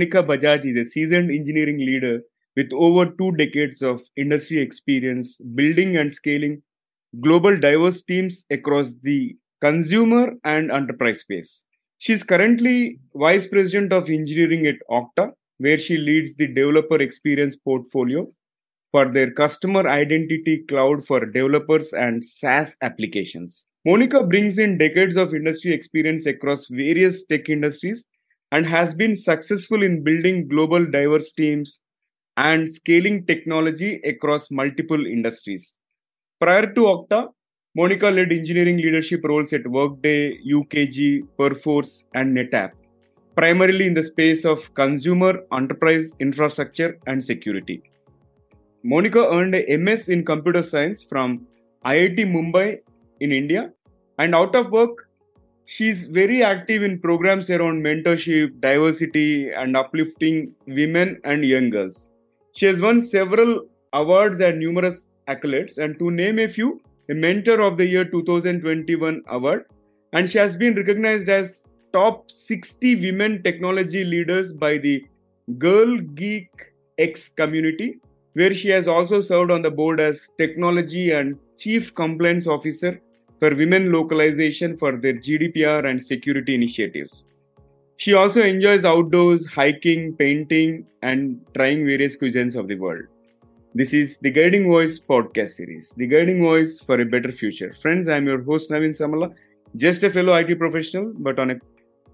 Monica 0.00 0.22
Bajaj 0.22 0.64
is 0.64 0.76
a 0.76 0.90
seasoned 0.90 1.30
engineering 1.30 1.76
leader 1.76 2.22
with 2.56 2.70
over 2.72 3.04
two 3.04 3.32
decades 3.32 3.82
of 3.82 4.00
industry 4.16 4.58
experience 4.58 5.38
building 5.54 5.98
and 5.98 6.10
scaling 6.10 6.62
global 7.20 7.54
diverse 7.54 8.02
teams 8.02 8.46
across 8.50 8.94
the 9.02 9.36
consumer 9.60 10.32
and 10.44 10.70
enterprise 10.70 11.20
space. 11.20 11.66
She 11.98 12.14
is 12.14 12.22
currently 12.22 12.98
Vice 13.14 13.46
President 13.46 13.92
of 13.92 14.08
Engineering 14.08 14.66
at 14.68 14.76
Okta, 14.90 15.32
where 15.58 15.78
she 15.78 15.98
leads 15.98 16.34
the 16.36 16.46
developer 16.46 16.96
experience 16.96 17.56
portfolio 17.56 18.26
for 18.92 19.12
their 19.12 19.30
customer 19.30 19.86
identity 19.86 20.64
cloud 20.66 21.06
for 21.06 21.26
developers 21.26 21.92
and 21.92 22.24
SaaS 22.24 22.74
applications. 22.80 23.66
Monica 23.84 24.22
brings 24.24 24.58
in 24.58 24.78
decades 24.78 25.18
of 25.18 25.34
industry 25.34 25.74
experience 25.74 26.24
across 26.24 26.68
various 26.70 27.26
tech 27.26 27.50
industries 27.50 28.06
and 28.52 28.66
has 28.66 28.94
been 28.94 29.16
successful 29.16 29.82
in 29.82 30.02
building 30.02 30.48
global 30.48 30.84
diverse 30.84 31.32
teams 31.32 31.80
and 32.36 32.72
scaling 32.72 33.24
technology 33.26 34.00
across 34.04 34.50
multiple 34.50 35.06
industries. 35.06 35.78
Prior 36.40 36.72
to 36.72 36.80
Okta, 36.80 37.28
Monica 37.76 38.10
led 38.10 38.32
engineering 38.32 38.78
leadership 38.78 39.20
roles 39.24 39.52
at 39.52 39.66
Workday, 39.66 40.38
UKG, 40.50 41.28
Perforce, 41.36 42.04
and 42.14 42.36
NetApp, 42.36 42.70
primarily 43.36 43.86
in 43.86 43.94
the 43.94 44.02
space 44.02 44.44
of 44.44 44.72
consumer, 44.74 45.44
enterprise, 45.52 46.14
infrastructure, 46.18 46.98
and 47.06 47.22
security. 47.22 47.82
Monica 48.82 49.28
earned 49.30 49.54
a 49.54 49.76
MS 49.76 50.08
in 50.08 50.24
computer 50.24 50.62
science 50.62 51.04
from 51.04 51.46
IIT 51.84 52.18
Mumbai 52.18 52.78
in 53.20 53.30
India, 53.30 53.70
and 54.18 54.34
out 54.34 54.56
of 54.56 54.70
work, 54.70 55.09
she's 55.70 56.06
very 56.08 56.42
active 56.42 56.82
in 56.82 56.98
programs 56.98 57.48
around 57.48 57.82
mentorship, 57.82 58.60
diversity, 58.60 59.52
and 59.52 59.76
uplifting 59.76 60.52
women 60.66 61.20
and 61.22 61.44
young 61.44 61.70
girls. 61.70 62.10
She 62.54 62.66
has 62.66 62.80
won 62.80 63.02
several 63.02 63.66
awards 63.92 64.40
and 64.40 64.58
numerous 64.58 65.06
accolades, 65.28 65.78
and 65.78 65.96
to 66.00 66.10
name 66.10 66.40
a 66.40 66.48
few, 66.48 66.80
a 67.08 67.14
Mentor 67.14 67.60
of 67.60 67.76
the 67.76 67.86
Year 67.86 68.04
2021 68.04 69.22
award, 69.28 69.66
and 70.12 70.28
she 70.28 70.38
has 70.38 70.56
been 70.56 70.74
recognized 70.74 71.28
as 71.28 71.68
top 71.92 72.30
60 72.30 72.96
women 72.96 73.40
technology 73.44 74.02
leaders 74.02 74.52
by 74.52 74.76
the 74.76 75.06
Girl 75.58 75.98
Geek 75.98 76.50
X 76.98 77.28
community, 77.28 78.00
where 78.32 78.54
she 78.54 78.70
has 78.70 78.88
also 78.88 79.20
served 79.20 79.52
on 79.52 79.62
the 79.62 79.70
board 79.70 80.00
as 80.00 80.28
technology 80.36 81.12
and 81.12 81.38
chief 81.56 81.94
compliance 81.94 82.48
officer 82.48 83.00
for 83.40 83.54
women 83.54 83.90
localization 83.90 84.76
for 84.76 84.96
their 84.96 85.14
GDPR 85.14 85.88
and 85.88 86.04
security 86.04 86.54
initiatives. 86.54 87.24
She 87.96 88.12
also 88.14 88.42
enjoys 88.42 88.84
outdoors, 88.84 89.46
hiking, 89.46 90.14
painting, 90.16 90.86
and 91.02 91.40
trying 91.54 91.86
various 91.86 92.16
cuisines 92.16 92.54
of 92.54 92.68
the 92.68 92.76
world. 92.76 93.04
This 93.74 93.94
is 93.94 94.18
the 94.18 94.30
Guiding 94.30 94.66
Voice 94.66 95.00
podcast 95.00 95.50
series, 95.50 95.90
the 95.96 96.06
Guiding 96.06 96.42
Voice 96.42 96.80
for 96.80 97.00
a 97.00 97.04
Better 97.04 97.32
Future. 97.32 97.74
Friends, 97.80 98.08
I'm 98.08 98.26
your 98.26 98.42
host 98.42 98.70
Naveen 98.70 98.90
Samala, 98.90 99.34
just 99.76 100.02
a 100.02 100.10
fellow 100.10 100.34
IT 100.34 100.58
professional, 100.58 101.12
but 101.18 101.38
on 101.38 101.52
a 101.52 101.56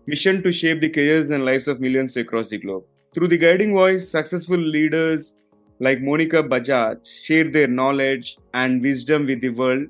mission 0.06 0.42
to 0.42 0.52
shape 0.52 0.80
the 0.80 0.88
careers 0.88 1.30
and 1.30 1.44
lives 1.44 1.66
of 1.66 1.80
millions 1.80 2.16
across 2.16 2.50
the 2.50 2.58
globe. 2.58 2.84
Through 3.14 3.28
the 3.28 3.38
Guiding 3.38 3.72
Voice, 3.72 4.08
successful 4.08 4.58
leaders 4.58 5.34
like 5.80 6.00
Monica 6.00 6.42
Bajaj 6.42 7.06
share 7.24 7.50
their 7.50 7.66
knowledge 7.66 8.38
and 8.54 8.82
wisdom 8.82 9.26
with 9.26 9.40
the 9.40 9.50
world 9.50 9.88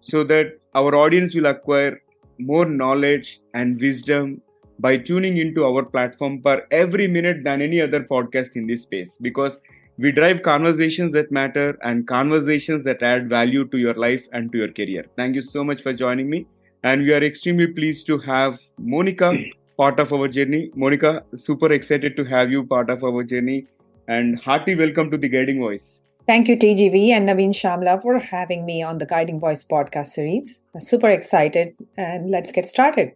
so 0.00 0.24
that 0.24 0.58
our 0.74 0.94
audience 0.94 1.34
will 1.34 1.46
acquire 1.46 2.00
more 2.38 2.64
knowledge 2.64 3.40
and 3.54 3.80
wisdom 3.80 4.40
by 4.78 4.96
tuning 4.96 5.38
into 5.38 5.64
our 5.64 5.84
platform 5.84 6.40
per 6.40 6.64
every 6.70 7.08
minute 7.08 7.42
than 7.42 7.60
any 7.60 7.80
other 7.80 8.00
podcast 8.00 8.54
in 8.54 8.66
this 8.66 8.82
space 8.82 9.18
because 9.20 9.58
we 9.98 10.12
drive 10.12 10.42
conversations 10.42 11.12
that 11.14 11.32
matter 11.32 11.76
and 11.82 12.06
conversations 12.06 12.84
that 12.84 13.02
add 13.02 13.28
value 13.28 13.66
to 13.66 13.78
your 13.78 13.94
life 13.94 14.24
and 14.32 14.52
to 14.52 14.58
your 14.58 14.72
career. 14.72 15.04
Thank 15.16 15.34
you 15.34 15.42
so 15.42 15.64
much 15.64 15.82
for 15.82 15.92
joining 15.92 16.30
me. 16.30 16.46
And 16.84 17.02
we 17.02 17.12
are 17.12 17.24
extremely 17.24 17.66
pleased 17.66 18.06
to 18.06 18.18
have 18.18 18.60
Monica 18.78 19.36
part 19.76 19.98
of 19.98 20.12
our 20.12 20.28
journey. 20.28 20.70
Monica, 20.76 21.24
super 21.34 21.72
excited 21.72 22.16
to 22.16 22.24
have 22.24 22.52
you 22.52 22.64
part 22.64 22.90
of 22.90 23.02
our 23.02 23.24
journey 23.24 23.66
and 24.06 24.38
hearty 24.38 24.76
welcome 24.76 25.10
to 25.10 25.18
the 25.18 25.28
Guiding 25.28 25.58
Voice. 25.58 26.04
Thank 26.28 26.46
you, 26.46 26.58
TGV 26.58 27.08
and 27.08 27.26
Naveen 27.26 27.54
Samala, 27.54 28.02
for 28.02 28.18
having 28.18 28.66
me 28.66 28.82
on 28.82 28.98
the 28.98 29.06
Guiding 29.06 29.40
Voice 29.40 29.64
podcast 29.64 30.08
series. 30.08 30.60
I'm 30.74 30.82
super 30.82 31.08
excited 31.08 31.74
and 31.96 32.30
let's 32.30 32.52
get 32.52 32.66
started. 32.66 33.12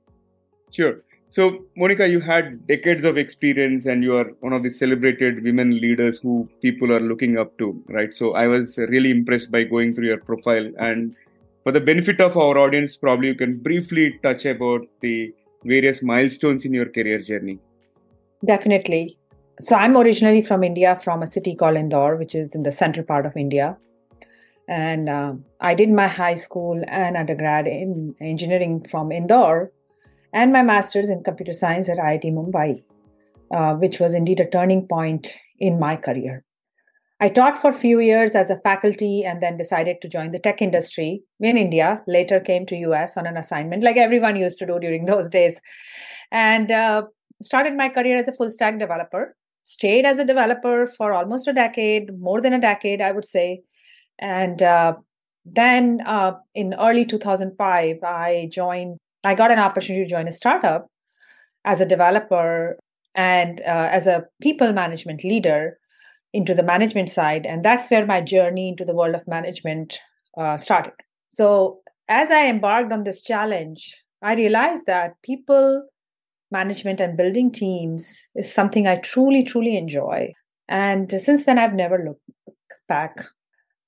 Sure. 0.70 1.02
So, 1.28 1.58
Monica, 1.76 2.08
you 2.08 2.20
had 2.20 2.66
decades 2.66 3.04
of 3.04 3.18
experience 3.18 3.84
and 3.84 4.02
you 4.02 4.16
are 4.16 4.30
one 4.40 4.54
of 4.54 4.62
the 4.62 4.72
celebrated 4.72 5.44
women 5.44 5.78
leaders 5.78 6.20
who 6.22 6.48
people 6.62 6.90
are 6.90 7.00
looking 7.00 7.36
up 7.36 7.58
to, 7.58 7.84
right? 7.90 8.14
So, 8.14 8.32
I 8.32 8.46
was 8.46 8.78
really 8.78 9.10
impressed 9.10 9.50
by 9.50 9.64
going 9.64 9.94
through 9.94 10.06
your 10.06 10.20
profile. 10.20 10.72
And 10.78 11.14
for 11.64 11.72
the 11.72 11.80
benefit 11.80 12.18
of 12.22 12.38
our 12.38 12.56
audience, 12.56 12.96
probably 12.96 13.28
you 13.28 13.34
can 13.34 13.58
briefly 13.58 14.18
touch 14.22 14.46
about 14.46 14.86
the 15.02 15.34
various 15.64 16.02
milestones 16.02 16.64
in 16.64 16.72
your 16.72 16.86
career 16.86 17.18
journey. 17.18 17.58
Definitely. 18.42 19.18
So, 19.60 19.76
I'm 19.76 19.96
originally 19.96 20.42
from 20.42 20.64
India, 20.64 20.98
from 21.02 21.22
a 21.22 21.26
city 21.26 21.54
called 21.54 21.76
Indore, 21.76 22.16
which 22.16 22.34
is 22.34 22.54
in 22.54 22.62
the 22.62 22.72
central 22.72 23.06
part 23.06 23.26
of 23.26 23.36
India. 23.36 23.76
And 24.68 25.08
uh, 25.08 25.34
I 25.60 25.74
did 25.74 25.90
my 25.90 26.08
high 26.08 26.36
school 26.36 26.82
and 26.88 27.16
undergrad 27.16 27.66
in 27.66 28.14
engineering 28.20 28.84
from 28.88 29.12
Indore 29.12 29.72
and 30.32 30.52
my 30.52 30.62
master's 30.62 31.10
in 31.10 31.22
computer 31.22 31.52
science 31.52 31.88
at 31.88 31.98
IIT 31.98 32.32
Mumbai, 32.32 32.82
uh, 33.54 33.74
which 33.74 34.00
was 34.00 34.14
indeed 34.14 34.40
a 34.40 34.48
turning 34.48 34.86
point 34.86 35.34
in 35.58 35.78
my 35.78 35.96
career. 35.96 36.44
I 37.20 37.28
taught 37.28 37.56
for 37.56 37.70
a 37.70 37.74
few 37.74 38.00
years 38.00 38.34
as 38.34 38.50
a 38.50 38.58
faculty 38.58 39.24
and 39.24 39.40
then 39.40 39.56
decided 39.56 40.00
to 40.02 40.08
join 40.08 40.32
the 40.32 40.40
tech 40.40 40.60
industry 40.60 41.22
in 41.38 41.56
India. 41.56 42.02
Later 42.08 42.40
came 42.40 42.66
to 42.66 42.76
US 42.76 43.16
on 43.16 43.26
an 43.26 43.36
assignment, 43.36 43.84
like 43.84 43.96
everyone 43.96 44.36
used 44.36 44.58
to 44.58 44.66
do 44.66 44.80
during 44.80 45.04
those 45.12 45.28
days, 45.28 45.60
and 46.32 46.72
uh, 46.72 47.02
started 47.40 47.76
my 47.76 47.88
career 47.88 48.18
as 48.18 48.28
a 48.28 48.32
full 48.32 48.50
stack 48.50 48.78
developer. 48.78 49.36
Stayed 49.64 50.04
as 50.04 50.18
a 50.18 50.24
developer 50.24 50.86
for 50.86 51.12
almost 51.12 51.48
a 51.48 51.52
decade, 51.52 52.18
more 52.18 52.40
than 52.40 52.52
a 52.52 52.60
decade, 52.60 53.00
I 53.00 53.12
would 53.12 53.24
say, 53.24 53.62
and 54.18 54.62
uh, 54.62 54.94
then 55.44 56.00
uh, 56.06 56.32
in 56.54 56.74
early 56.74 57.04
2005, 57.04 57.96
I 58.04 58.48
joined 58.52 58.98
I 59.24 59.34
got 59.34 59.50
an 59.52 59.58
opportunity 59.58 60.04
to 60.04 60.10
join 60.10 60.26
a 60.26 60.32
startup 60.32 60.88
as 61.64 61.80
a 61.80 61.86
developer 61.86 62.76
and 63.14 63.60
uh, 63.60 63.88
as 63.92 64.06
a 64.06 64.24
people 64.40 64.72
management 64.72 65.22
leader 65.22 65.78
into 66.32 66.54
the 66.54 66.62
management 66.62 67.08
side. 67.08 67.46
And 67.46 67.64
that's 67.64 67.88
where 67.90 68.06
my 68.06 68.20
journey 68.20 68.68
into 68.68 68.84
the 68.84 68.94
world 68.94 69.14
of 69.14 69.28
management 69.28 70.00
uh, 70.36 70.56
started. 70.56 70.94
So, 71.28 71.80
as 72.08 72.30
I 72.30 72.48
embarked 72.48 72.92
on 72.92 73.04
this 73.04 73.22
challenge, 73.22 73.96
I 74.22 74.34
realized 74.34 74.86
that 74.86 75.14
people 75.22 75.84
management 76.52 77.00
and 77.00 77.16
building 77.16 77.50
teams 77.50 78.28
is 78.36 78.52
something 78.52 78.86
I 78.86 78.96
truly, 78.96 79.42
truly 79.42 79.76
enjoy. 79.76 80.32
And 80.68 81.10
since 81.20 81.44
then, 81.44 81.58
I've 81.58 81.74
never 81.74 81.98
looked 81.98 82.56
back. 82.88 83.24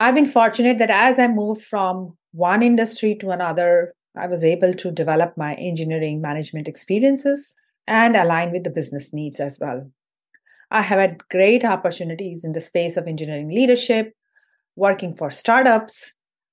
I've 0.00 0.14
been 0.14 0.26
fortunate 0.26 0.78
that 0.78 0.90
as 0.90 1.18
I 1.18 1.28
moved 1.28 1.62
from 1.62 2.16
one 2.32 2.62
industry 2.62 3.14
to 3.20 3.30
another, 3.30 3.94
I 4.16 4.26
was 4.26 4.42
able 4.42 4.74
to 4.74 4.90
develop 4.90 5.36
my 5.36 5.54
engineering 5.54 6.20
management 6.20 6.66
experiences 6.66 7.54
and 7.86 8.16
align 8.16 8.50
with 8.50 8.64
the 8.64 8.70
business 8.70 9.12
needs 9.12 9.38
as 9.40 9.58
well. 9.60 9.90
I 10.70 10.80
have 10.80 10.98
had 10.98 11.28
great 11.28 11.64
opportunities 11.64 12.44
in 12.44 12.52
the 12.52 12.60
space 12.60 12.96
of 12.96 13.06
engineering 13.06 13.48
leadership, 13.48 14.14
working 14.74 15.14
for 15.14 15.30
startups, 15.30 16.12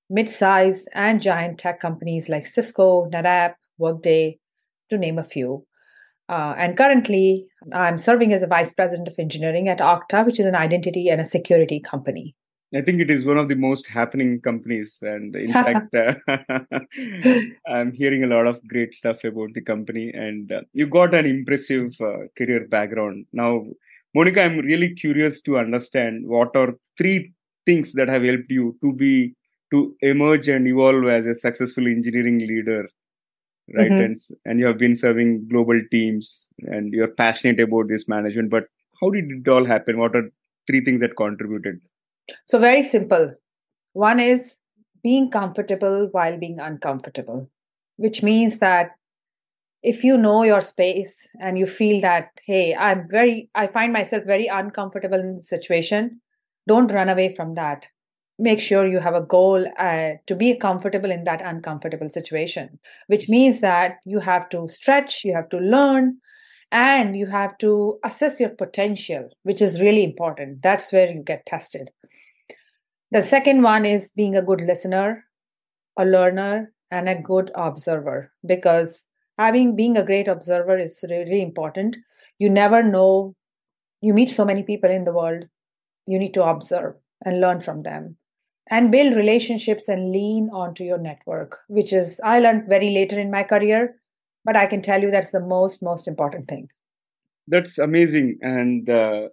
mid 0.09 0.29
sized 0.29 0.87
and 0.93 1.21
giant 1.21 1.57
tech 1.57 1.79
companies 1.79 2.29
like 2.29 2.45
Cisco, 2.45 3.09
NetApp, 3.09 3.55
Workday, 3.77 4.39
to 4.89 4.97
name 4.97 5.17
a 5.17 5.23
few. 5.23 5.65
Uh, 6.29 6.53
and 6.57 6.77
currently, 6.77 7.45
I'm 7.73 7.97
serving 7.97 8.33
as 8.33 8.41
a 8.41 8.47
vice 8.47 8.73
president 8.73 9.07
of 9.07 9.15
engineering 9.19 9.67
at 9.67 9.79
Okta, 9.79 10.25
which 10.25 10.39
is 10.39 10.45
an 10.45 10.55
identity 10.55 11.09
and 11.09 11.19
a 11.19 11.25
security 11.25 11.79
company. 11.79 12.35
I 12.73 12.81
think 12.81 13.01
it 13.01 13.11
is 13.11 13.25
one 13.25 13.37
of 13.37 13.49
the 13.49 13.55
most 13.55 13.85
happening 13.87 14.39
companies, 14.39 14.97
and 15.01 15.35
in 15.35 15.51
fact, 15.53 15.93
uh, 15.93 16.15
I'm 17.67 17.91
hearing 17.91 18.23
a 18.23 18.27
lot 18.27 18.47
of 18.47 18.65
great 18.67 18.93
stuff 18.93 19.23
about 19.25 19.53
the 19.53 19.61
company. 19.61 20.09
And 20.13 20.51
uh, 20.51 20.61
you 20.71 20.87
got 20.87 21.13
an 21.13 21.25
impressive 21.25 21.99
uh, 21.99 22.27
career 22.37 22.65
background. 22.69 23.25
Now, 23.33 23.65
Monica, 24.15 24.43
I'm 24.43 24.59
really 24.59 24.93
curious 24.93 25.41
to 25.41 25.57
understand 25.57 26.27
what 26.27 26.55
are 26.55 26.75
three 26.97 27.33
things 27.65 27.93
that 27.93 28.07
have 28.07 28.23
helped 28.23 28.49
you 28.49 28.77
to 28.81 28.93
be 28.93 29.35
to 29.71 29.95
emerge 30.01 30.47
and 30.47 30.67
evolve 30.67 31.05
as 31.05 31.25
a 31.25 31.35
successful 31.35 31.87
engineering 31.87 32.39
leader, 32.39 32.89
right? 33.75 33.91
Mm-hmm. 33.91 34.03
And 34.03 34.15
and 34.45 34.59
you 34.59 34.67
have 34.67 34.77
been 34.77 34.95
serving 34.95 35.47
global 35.49 35.79
teams, 35.91 36.49
and 36.59 36.93
you're 36.93 37.07
passionate 37.07 37.59
about 37.59 37.87
this 37.87 38.07
management. 38.07 38.49
But 38.49 38.65
how 39.01 39.09
did 39.09 39.25
it 39.31 39.47
all 39.47 39.65
happen? 39.65 39.97
What 39.97 40.15
are 40.15 40.31
three 40.67 40.83
things 40.83 41.01
that 41.01 41.15
contributed? 41.15 41.81
So, 42.45 42.59
very 42.59 42.83
simple. 42.83 43.35
One 43.93 44.19
is 44.19 44.57
being 45.03 45.31
comfortable 45.31 46.09
while 46.11 46.37
being 46.37 46.59
uncomfortable, 46.59 47.49
which 47.97 48.21
means 48.23 48.59
that 48.59 48.91
if 49.83 50.03
you 50.03 50.17
know 50.17 50.43
your 50.43 50.61
space 50.61 51.27
and 51.39 51.57
you 51.57 51.65
feel 51.65 52.01
that, 52.01 52.29
hey, 52.45 52.75
I'm 52.75 53.07
very, 53.09 53.49
I 53.55 53.67
find 53.67 53.91
myself 53.91 54.23
very 54.25 54.47
uncomfortable 54.47 55.19
in 55.19 55.35
the 55.35 55.41
situation, 55.41 56.21
don't 56.67 56.91
run 56.91 57.09
away 57.09 57.35
from 57.35 57.55
that. 57.55 57.87
Make 58.39 58.59
sure 58.59 58.87
you 58.87 58.99
have 58.99 59.13
a 59.13 59.21
goal 59.21 59.65
uh, 59.77 60.11
to 60.25 60.35
be 60.35 60.55
comfortable 60.57 61.11
in 61.11 61.25
that 61.25 61.41
uncomfortable 61.41 62.09
situation, 62.09 62.79
which 63.07 63.29
means 63.29 63.59
that 63.59 63.97
you 64.05 64.19
have 64.19 64.49
to 64.49 64.67
stretch, 64.67 65.23
you 65.23 65.33
have 65.35 65.49
to 65.49 65.57
learn, 65.57 66.17
and 66.71 67.15
you 67.15 67.27
have 67.27 67.57
to 67.59 67.99
assess 68.03 68.39
your 68.39 68.49
potential, 68.49 69.29
which 69.43 69.61
is 69.61 69.81
really 69.81 70.03
important. 70.03 70.61
That's 70.63 70.91
where 70.91 71.11
you 71.11 71.21
get 71.21 71.45
tested. 71.45 71.91
The 73.11 73.21
second 73.21 73.61
one 73.61 73.85
is 73.85 74.11
being 74.11 74.35
a 74.35 74.41
good 74.41 74.61
listener, 74.61 75.25
a 75.97 76.05
learner, 76.05 76.73
and 76.91 77.07
a 77.07 77.15
good 77.15 77.51
observer 77.55 78.31
because 78.45 79.07
having 79.37 79.75
being 79.75 79.97
a 79.97 80.05
great 80.05 80.27
observer 80.27 80.77
is 80.77 81.03
really 81.09 81.41
important 81.41 81.97
you 82.37 82.49
never 82.49 82.83
know 82.83 83.35
you 84.01 84.13
meet 84.13 84.29
so 84.29 84.45
many 84.45 84.63
people 84.63 84.89
in 84.89 85.05
the 85.05 85.13
world 85.13 85.45
you 86.05 86.19
need 86.19 86.33
to 86.33 86.43
observe 86.43 86.93
and 87.25 87.39
learn 87.39 87.61
from 87.61 87.83
them 87.83 88.17
and 88.69 88.91
build 88.91 89.15
relationships 89.15 89.87
and 89.87 90.11
lean 90.11 90.49
onto 90.53 90.83
your 90.83 90.97
network 90.97 91.59
which 91.67 91.91
is 91.93 92.19
i 92.23 92.39
learned 92.39 92.67
very 92.67 92.91
later 92.91 93.19
in 93.19 93.31
my 93.31 93.43
career 93.43 93.95
but 94.45 94.55
i 94.55 94.65
can 94.65 94.81
tell 94.81 95.01
you 95.01 95.11
that's 95.11 95.31
the 95.31 95.39
most 95.39 95.83
most 95.83 96.07
important 96.07 96.47
thing. 96.47 96.67
That's 97.47 97.77
amazing. 97.77 98.37
And 98.41 98.89
uh, 98.89 99.29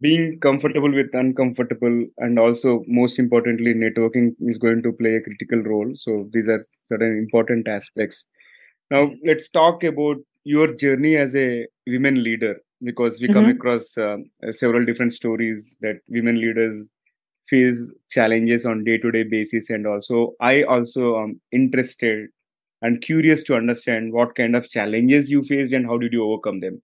being 0.00 0.38
comfortable 0.40 0.92
with 0.92 1.14
uncomfortable 1.14 2.04
and 2.18 2.38
also 2.38 2.84
most 2.86 3.18
importantly 3.18 3.72
networking 3.72 4.34
is 4.40 4.58
going 4.58 4.82
to 4.82 4.92
play 4.92 5.16
a 5.16 5.22
critical 5.22 5.62
role. 5.62 5.92
So 5.94 6.28
these 6.32 6.48
are 6.48 6.62
certain 6.86 7.16
important 7.16 7.66
aspects. 7.66 8.26
Now 8.90 9.10
let's 9.24 9.48
talk 9.48 9.84
about 9.84 10.16
your 10.44 10.74
journey 10.74 11.16
as 11.16 11.34
a 11.34 11.66
women 11.86 12.22
leader 12.22 12.56
because 12.82 13.20
we 13.20 13.26
mm-hmm. 13.26 13.32
come 13.32 13.46
across 13.46 13.96
uh, 13.96 14.18
several 14.50 14.84
different 14.84 15.14
stories 15.14 15.76
that 15.80 15.96
women 16.08 16.40
leaders 16.40 16.88
face 17.48 17.92
challenges 18.10 18.66
on 18.66 18.84
day 18.84 18.98
to 18.98 19.10
day 19.10 19.22
basis 19.22 19.70
and 19.70 19.86
also 19.86 20.32
i 20.40 20.62
also 20.64 21.18
am 21.22 21.40
interested 21.52 22.28
and 22.82 23.00
curious 23.02 23.42
to 23.42 23.54
understand 23.54 24.12
what 24.12 24.34
kind 24.34 24.54
of 24.54 24.68
challenges 24.68 25.30
you 25.30 25.42
faced 25.42 25.72
and 25.72 25.86
how 25.86 25.96
did 25.96 26.12
you 26.12 26.24
overcome 26.24 26.60
them 26.60 26.80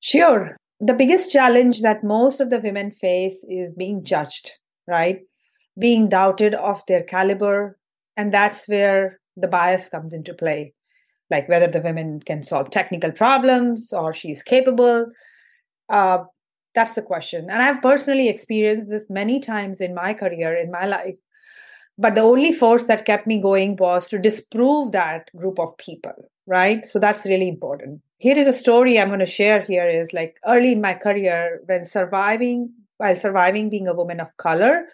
sure 0.00 0.54
the 0.80 0.94
biggest 0.94 1.32
challenge 1.32 1.82
that 1.82 2.04
most 2.04 2.40
of 2.40 2.50
the 2.50 2.58
women 2.58 2.90
face 2.90 3.44
is 3.48 3.74
being 3.74 4.04
judged, 4.04 4.52
right? 4.86 5.20
Being 5.78 6.08
doubted 6.08 6.54
of 6.54 6.82
their 6.86 7.02
caliber. 7.02 7.78
And 8.16 8.32
that's 8.32 8.68
where 8.68 9.20
the 9.36 9.48
bias 9.48 9.88
comes 9.88 10.12
into 10.12 10.34
play. 10.34 10.74
Like 11.30 11.48
whether 11.48 11.68
the 11.68 11.80
women 11.80 12.20
can 12.20 12.42
solve 12.42 12.70
technical 12.70 13.12
problems 13.12 13.92
or 13.92 14.12
she's 14.12 14.42
capable. 14.42 15.06
Uh, 15.88 16.24
that's 16.74 16.94
the 16.94 17.02
question. 17.02 17.48
And 17.50 17.62
I've 17.62 17.82
personally 17.82 18.28
experienced 18.28 18.88
this 18.88 19.08
many 19.08 19.40
times 19.40 19.80
in 19.80 19.94
my 19.94 20.14
career, 20.14 20.56
in 20.56 20.70
my 20.70 20.86
life. 20.86 21.16
But 21.96 22.16
the 22.16 22.22
only 22.22 22.52
force 22.52 22.84
that 22.84 23.06
kept 23.06 23.26
me 23.26 23.40
going 23.40 23.76
was 23.76 24.08
to 24.08 24.18
disprove 24.18 24.92
that 24.92 25.30
group 25.36 25.60
of 25.60 25.76
people, 25.78 26.30
right? 26.46 26.84
So 26.84 26.98
that's 26.98 27.24
really 27.24 27.48
important 27.48 28.00
here 28.24 28.38
is 28.38 28.48
a 28.48 28.54
story 28.54 28.98
I'm 28.98 29.08
going 29.08 29.20
to 29.20 29.26
share 29.26 29.60
here 29.60 29.86
is 29.86 30.14
like 30.14 30.38
early 30.46 30.72
in 30.72 30.80
my 30.80 30.94
career 30.94 31.60
when 31.66 31.84
surviving, 31.84 32.72
while 32.96 33.16
surviving 33.16 33.68
being 33.68 33.86
a 33.86 33.92
woman 33.92 34.18
of 34.18 34.34
color 34.38 34.86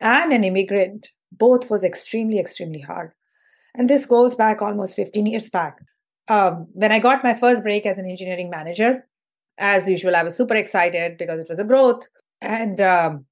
and 0.00 0.32
an 0.32 0.44
immigrant, 0.44 1.08
both 1.32 1.68
was 1.68 1.82
extremely, 1.82 2.38
extremely 2.38 2.80
hard. 2.80 3.10
And 3.74 3.90
this 3.90 4.06
goes 4.06 4.36
back 4.36 4.62
almost 4.62 4.94
15 4.94 5.26
years 5.26 5.50
back. 5.50 5.78
Um, 6.28 6.68
when 6.74 6.92
I 6.92 7.00
got 7.00 7.24
my 7.24 7.34
first 7.34 7.64
break 7.64 7.86
as 7.86 7.98
an 7.98 8.08
engineering 8.08 8.50
manager, 8.50 9.04
as 9.58 9.88
usual, 9.88 10.16
I 10.16 10.22
was 10.22 10.36
super 10.36 10.54
excited 10.54 11.16
because 11.18 11.40
it 11.40 11.48
was 11.48 11.58
a 11.58 11.64
growth. 11.64 12.08
And 12.40 12.80
um, 12.80 13.26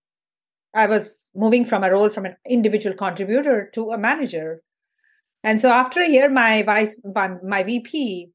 I 0.74 0.86
was 0.86 1.28
moving 1.34 1.64
from 1.64 1.84
a 1.84 1.90
role 1.90 2.10
from 2.10 2.26
an 2.26 2.36
individual 2.48 2.96
contributor 2.96 3.70
to 3.74 3.90
a 3.90 3.98
manager. 3.98 4.62
And 5.42 5.60
so 5.60 5.70
after 5.70 6.00
a 6.00 6.08
year, 6.08 6.30
my 6.30 6.62
vice, 6.62 6.98
my 7.04 7.62
VP 7.62 8.30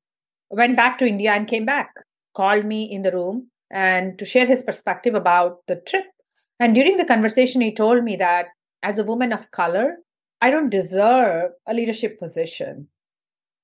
went 0.50 0.78
back 0.78 0.98
to 1.00 1.08
India 1.08 1.32
and 1.32 1.48
came 1.48 1.66
back, 1.66 1.92
called 2.36 2.66
me 2.66 2.84
in 2.84 3.02
the 3.02 3.12
room 3.12 3.50
and 3.72 4.18
to 4.20 4.26
share 4.26 4.46
his 4.46 4.64
perspective 4.64 5.16
about 5.16 5.58
the 5.68 5.76
trip. 5.76 6.06
And 6.60 6.76
during 6.76 6.98
the 6.98 7.06
conversation, 7.06 7.62
he 7.62 7.74
told 7.74 8.04
me 8.04 8.16
that 8.18 8.48
as 8.84 8.98
a 8.98 9.04
woman 9.04 9.34
of 9.34 9.52
color, 9.52 9.98
I 10.42 10.50
don't 10.50 10.70
deserve 10.70 11.52
a 11.68 11.74
leadership 11.74 12.20
position. 12.20 12.88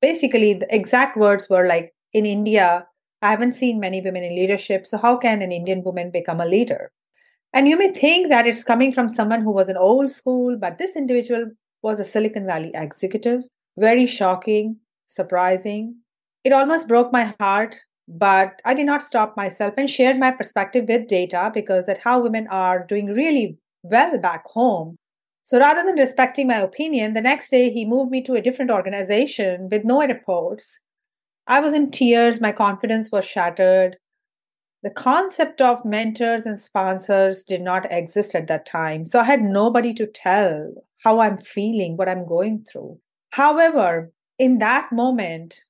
Basically, 0.02 0.54
the 0.54 0.74
exact 0.74 1.18
words 1.18 1.50
were 1.50 1.68
like, 1.68 1.94
in 2.14 2.26
India, 2.26 2.86
I 3.26 3.32
haven't 3.32 3.54
seen 3.54 3.80
many 3.80 4.02
women 4.02 4.24
in 4.24 4.36
leadership, 4.36 4.86
so 4.86 4.98
how 4.98 5.18
can 5.18 5.42
an 5.42 5.52
Indian 5.52 5.84
woman 5.84 6.12
become 6.12 6.40
a 6.40 6.46
leader? 6.46 6.92
And 7.54 7.68
you 7.68 7.78
may 7.78 7.92
think 7.92 8.30
that 8.30 8.46
it's 8.46 8.64
coming 8.64 8.92
from 8.92 9.10
someone 9.10 9.42
who 9.42 9.52
was 9.52 9.70
an 9.70 9.78
old 9.78 10.12
school, 10.12 10.58
but 10.58 10.78
this 10.78 10.96
individual 10.96 11.52
was 11.82 12.00
a 12.00 12.06
Silicon 12.06 12.46
Valley 12.46 12.72
executive. 12.74 13.42
Very 13.78 14.06
shocking, 14.06 14.78
surprising, 15.08 15.96
it 16.46 16.54
almost 16.54 16.88
broke 16.88 17.12
my 17.12 17.34
heart, 17.40 17.76
but 18.08 18.62
I 18.66 18.76
did 18.76 18.86
not 18.86 19.02
stop 19.02 19.36
myself 19.36 19.74
and 19.78 19.90
shared 19.90 20.20
my 20.20 20.30
perspective 20.30 20.86
with 20.88 21.08
data 21.08 21.50
because 21.52 21.88
that 21.88 22.02
how 22.02 22.22
women 22.22 22.48
are 22.50 22.86
doing 22.86 23.08
really 23.08 23.58
well 23.82 24.20
back 24.20 24.46
home. 24.46 24.98
So 25.42 25.58
rather 25.58 25.84
than 25.84 25.96
respecting 25.96 26.46
my 26.46 26.58
opinion, 26.58 27.14
the 27.16 27.22
next 27.22 27.50
day 27.50 27.72
he 27.72 27.84
moved 27.84 28.12
me 28.12 28.22
to 28.24 28.36
a 28.36 28.42
different 28.42 28.70
organization 28.70 29.70
with 29.72 29.84
no 29.84 30.06
reports. 30.06 30.80
I 31.48 31.60
was 31.60 31.74
in 31.74 31.92
tears, 31.92 32.42
my 32.42 32.52
confidence 32.52 33.12
was 33.12 33.26
shattered. 33.26 33.98
The 34.84 34.90
concept 34.90 35.62
of 35.62 35.86
mentors 35.86 36.46
and 36.46 36.60
sponsors 36.60 37.44
did 37.44 37.62
not 37.62 37.92
exist 37.92 38.36
at 38.36 38.48
that 38.48 38.66
time. 38.66 39.06
So 39.06 39.20
I 39.20 39.24
had 39.24 39.42
nobody 39.42 39.94
to 39.96 40.08
tell 40.08 40.74
how 41.04 41.20
I'm 41.20 41.40
feeling, 41.40 41.98
what 41.98 42.10
I'm 42.10 42.28
going 42.28 42.64
through. 42.64 43.00
However, 43.32 44.12
in 44.38 44.60
that 44.60 44.92
moment, 44.92 45.64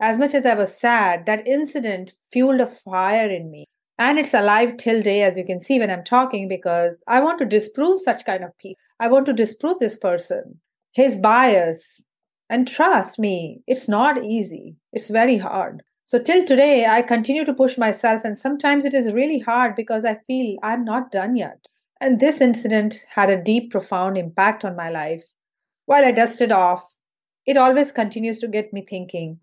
as 0.00 0.18
much 0.18 0.34
as 0.34 0.44
I 0.44 0.54
was 0.54 0.78
sad, 0.78 1.26
that 1.26 1.46
incident 1.46 2.14
fueled 2.32 2.60
a 2.60 2.66
fire 2.66 3.28
in 3.28 3.50
me. 3.50 3.64
And 3.98 4.18
it's 4.18 4.34
alive 4.34 4.76
till 4.76 5.02
day, 5.02 5.22
as 5.22 5.36
you 5.36 5.44
can 5.44 5.60
see 5.60 5.78
when 5.78 5.90
I'm 5.90 6.04
talking, 6.04 6.48
because 6.48 7.02
I 7.06 7.20
want 7.20 7.38
to 7.38 7.44
disprove 7.44 8.00
such 8.00 8.24
kind 8.24 8.42
of 8.42 8.56
people. 8.58 8.80
I 8.98 9.08
want 9.08 9.26
to 9.26 9.32
disprove 9.32 9.78
this 9.78 9.96
person, 9.96 10.60
his 10.92 11.16
bias. 11.16 12.04
And 12.48 12.68
trust 12.68 13.18
me, 13.18 13.62
it's 13.66 13.88
not 13.88 14.22
easy. 14.22 14.76
It's 14.92 15.08
very 15.08 15.38
hard. 15.38 15.82
So 16.04 16.18
till 16.18 16.44
today, 16.44 16.86
I 16.86 17.00
continue 17.00 17.44
to 17.46 17.54
push 17.54 17.78
myself, 17.78 18.22
and 18.24 18.36
sometimes 18.36 18.84
it 18.84 18.92
is 18.92 19.12
really 19.12 19.38
hard 19.38 19.74
because 19.74 20.04
I 20.04 20.18
feel 20.26 20.58
I'm 20.62 20.84
not 20.84 21.10
done 21.10 21.36
yet. 21.36 21.66
And 22.00 22.20
this 22.20 22.40
incident 22.40 23.00
had 23.08 23.30
a 23.30 23.42
deep, 23.42 23.70
profound 23.70 24.18
impact 24.18 24.64
on 24.64 24.76
my 24.76 24.90
life. 24.90 25.24
While 25.86 26.04
I 26.04 26.12
dusted 26.12 26.52
off, 26.52 26.84
it 27.46 27.56
always 27.56 27.92
continues 27.92 28.38
to 28.40 28.48
get 28.48 28.72
me 28.72 28.84
thinking 28.88 29.40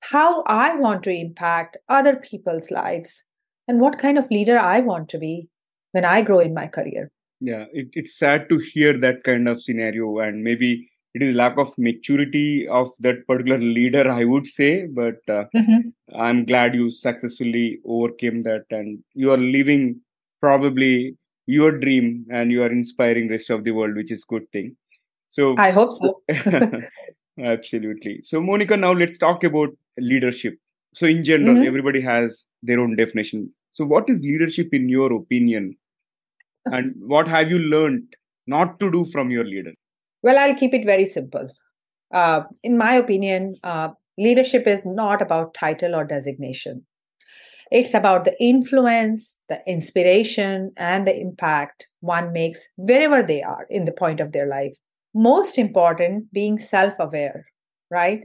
how 0.00 0.42
I 0.42 0.74
want 0.74 1.04
to 1.04 1.10
impact 1.10 1.76
other 1.88 2.16
people's 2.16 2.72
lives 2.72 3.22
and 3.68 3.80
what 3.80 4.00
kind 4.00 4.18
of 4.18 4.30
leader 4.30 4.58
I 4.58 4.80
want 4.80 5.08
to 5.10 5.18
be 5.18 5.48
when 5.92 6.04
I 6.04 6.22
grow 6.22 6.40
in 6.40 6.54
my 6.54 6.66
career. 6.66 7.12
Yeah, 7.40 7.66
it, 7.72 7.88
it's 7.92 8.18
sad 8.18 8.48
to 8.48 8.58
hear 8.58 8.98
that 8.98 9.22
kind 9.24 9.48
of 9.48 9.62
scenario, 9.62 10.18
and 10.18 10.42
maybe 10.42 10.90
it 11.14 11.22
is 11.22 11.34
lack 11.34 11.58
of 11.58 11.76
maturity 11.76 12.66
of 12.68 12.90
that 13.00 13.26
particular 13.26 13.58
leader, 13.58 14.10
I 14.10 14.24
would 14.24 14.46
say. 14.46 14.86
But 14.86 15.16
uh, 15.28 15.44
mm-hmm. 15.54 15.88
I'm 16.18 16.44
glad 16.44 16.74
you 16.74 16.90
successfully 16.90 17.80
overcame 17.84 18.42
that, 18.44 18.64
and 18.70 19.02
you 19.14 19.32
are 19.32 19.36
living 19.36 20.00
probably 20.40 21.16
your 21.46 21.72
dream, 21.78 22.26
and 22.30 22.50
you 22.50 22.62
are 22.62 22.70
inspiring 22.70 23.28
rest 23.28 23.50
of 23.50 23.64
the 23.64 23.72
world, 23.72 23.96
which 23.96 24.10
is 24.10 24.24
good 24.24 24.50
thing. 24.52 24.76
So 25.28 25.54
I 25.58 25.70
hope 25.70 25.92
so. 25.92 26.22
Absolutely. 27.40 28.20
So, 28.22 28.40
Monica, 28.40 28.76
now 28.76 28.92
let's 28.92 29.16
talk 29.16 29.44
about 29.44 29.70
leadership. 29.98 30.58
So, 30.94 31.06
in 31.06 31.24
general, 31.24 31.56
mm-hmm. 31.56 31.66
everybody 31.66 32.00
has 32.02 32.46
their 32.62 32.80
own 32.80 32.96
definition. 32.96 33.50
So, 33.72 33.84
what 33.84 34.10
is 34.10 34.20
leadership 34.20 34.68
in 34.72 34.88
your 34.88 35.12
opinion? 35.12 35.76
And 36.66 36.94
what 36.98 37.26
have 37.28 37.50
you 37.50 37.58
learned 37.58 38.14
not 38.46 38.78
to 38.80 38.90
do 38.90 39.04
from 39.06 39.30
your 39.30 39.44
leader? 39.44 39.72
Well, 40.22 40.38
I'll 40.38 40.54
keep 40.54 40.74
it 40.74 40.84
very 40.84 41.06
simple. 41.06 41.48
Uh, 42.12 42.42
in 42.62 42.76
my 42.76 42.94
opinion, 42.94 43.56
uh, 43.64 43.88
leadership 44.18 44.66
is 44.66 44.84
not 44.84 45.22
about 45.22 45.54
title 45.54 45.94
or 45.94 46.04
designation. 46.04 46.86
It's 47.70 47.94
about 47.94 48.24
the 48.24 48.36
influence, 48.38 49.40
the 49.48 49.60
inspiration, 49.66 50.72
and 50.76 51.06
the 51.06 51.18
impact 51.18 51.86
one 52.00 52.32
makes 52.32 52.68
wherever 52.76 53.22
they 53.22 53.42
are 53.42 53.66
in 53.70 53.86
the 53.86 53.92
point 53.92 54.20
of 54.20 54.32
their 54.32 54.46
life 54.46 54.76
most 55.14 55.58
important 55.58 56.32
being 56.32 56.58
self-aware 56.58 57.46
right 57.90 58.20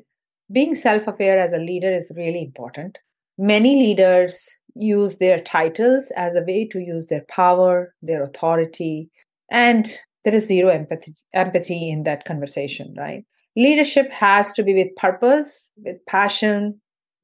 being 0.52 0.74
self-aware 0.74 1.40
as 1.40 1.52
a 1.52 1.58
leader 1.58 1.92
is 1.92 2.12
really 2.16 2.42
important 2.42 2.98
many 3.38 3.76
leaders 3.76 4.48
use 4.76 5.18
their 5.18 5.42
titles 5.42 6.12
as 6.16 6.36
a 6.36 6.44
way 6.44 6.66
to 6.66 6.80
use 6.80 7.08
their 7.08 7.26
power 7.28 7.94
their 8.02 8.24
authority 8.24 9.10
and 9.52 9.98
there 10.28 10.36
is 10.40 10.48
zero 10.48 10.70
empathy 10.70 11.16
empathy 11.34 11.80
in 11.90 12.04
that 12.04 12.26
conversation 12.26 12.94
right 12.98 13.24
leadership 13.56 14.12
has 14.12 14.54
to 14.60 14.64
be 14.70 14.76
with 14.80 14.96
purpose 15.06 15.72
with 15.88 16.06
passion 16.06 16.68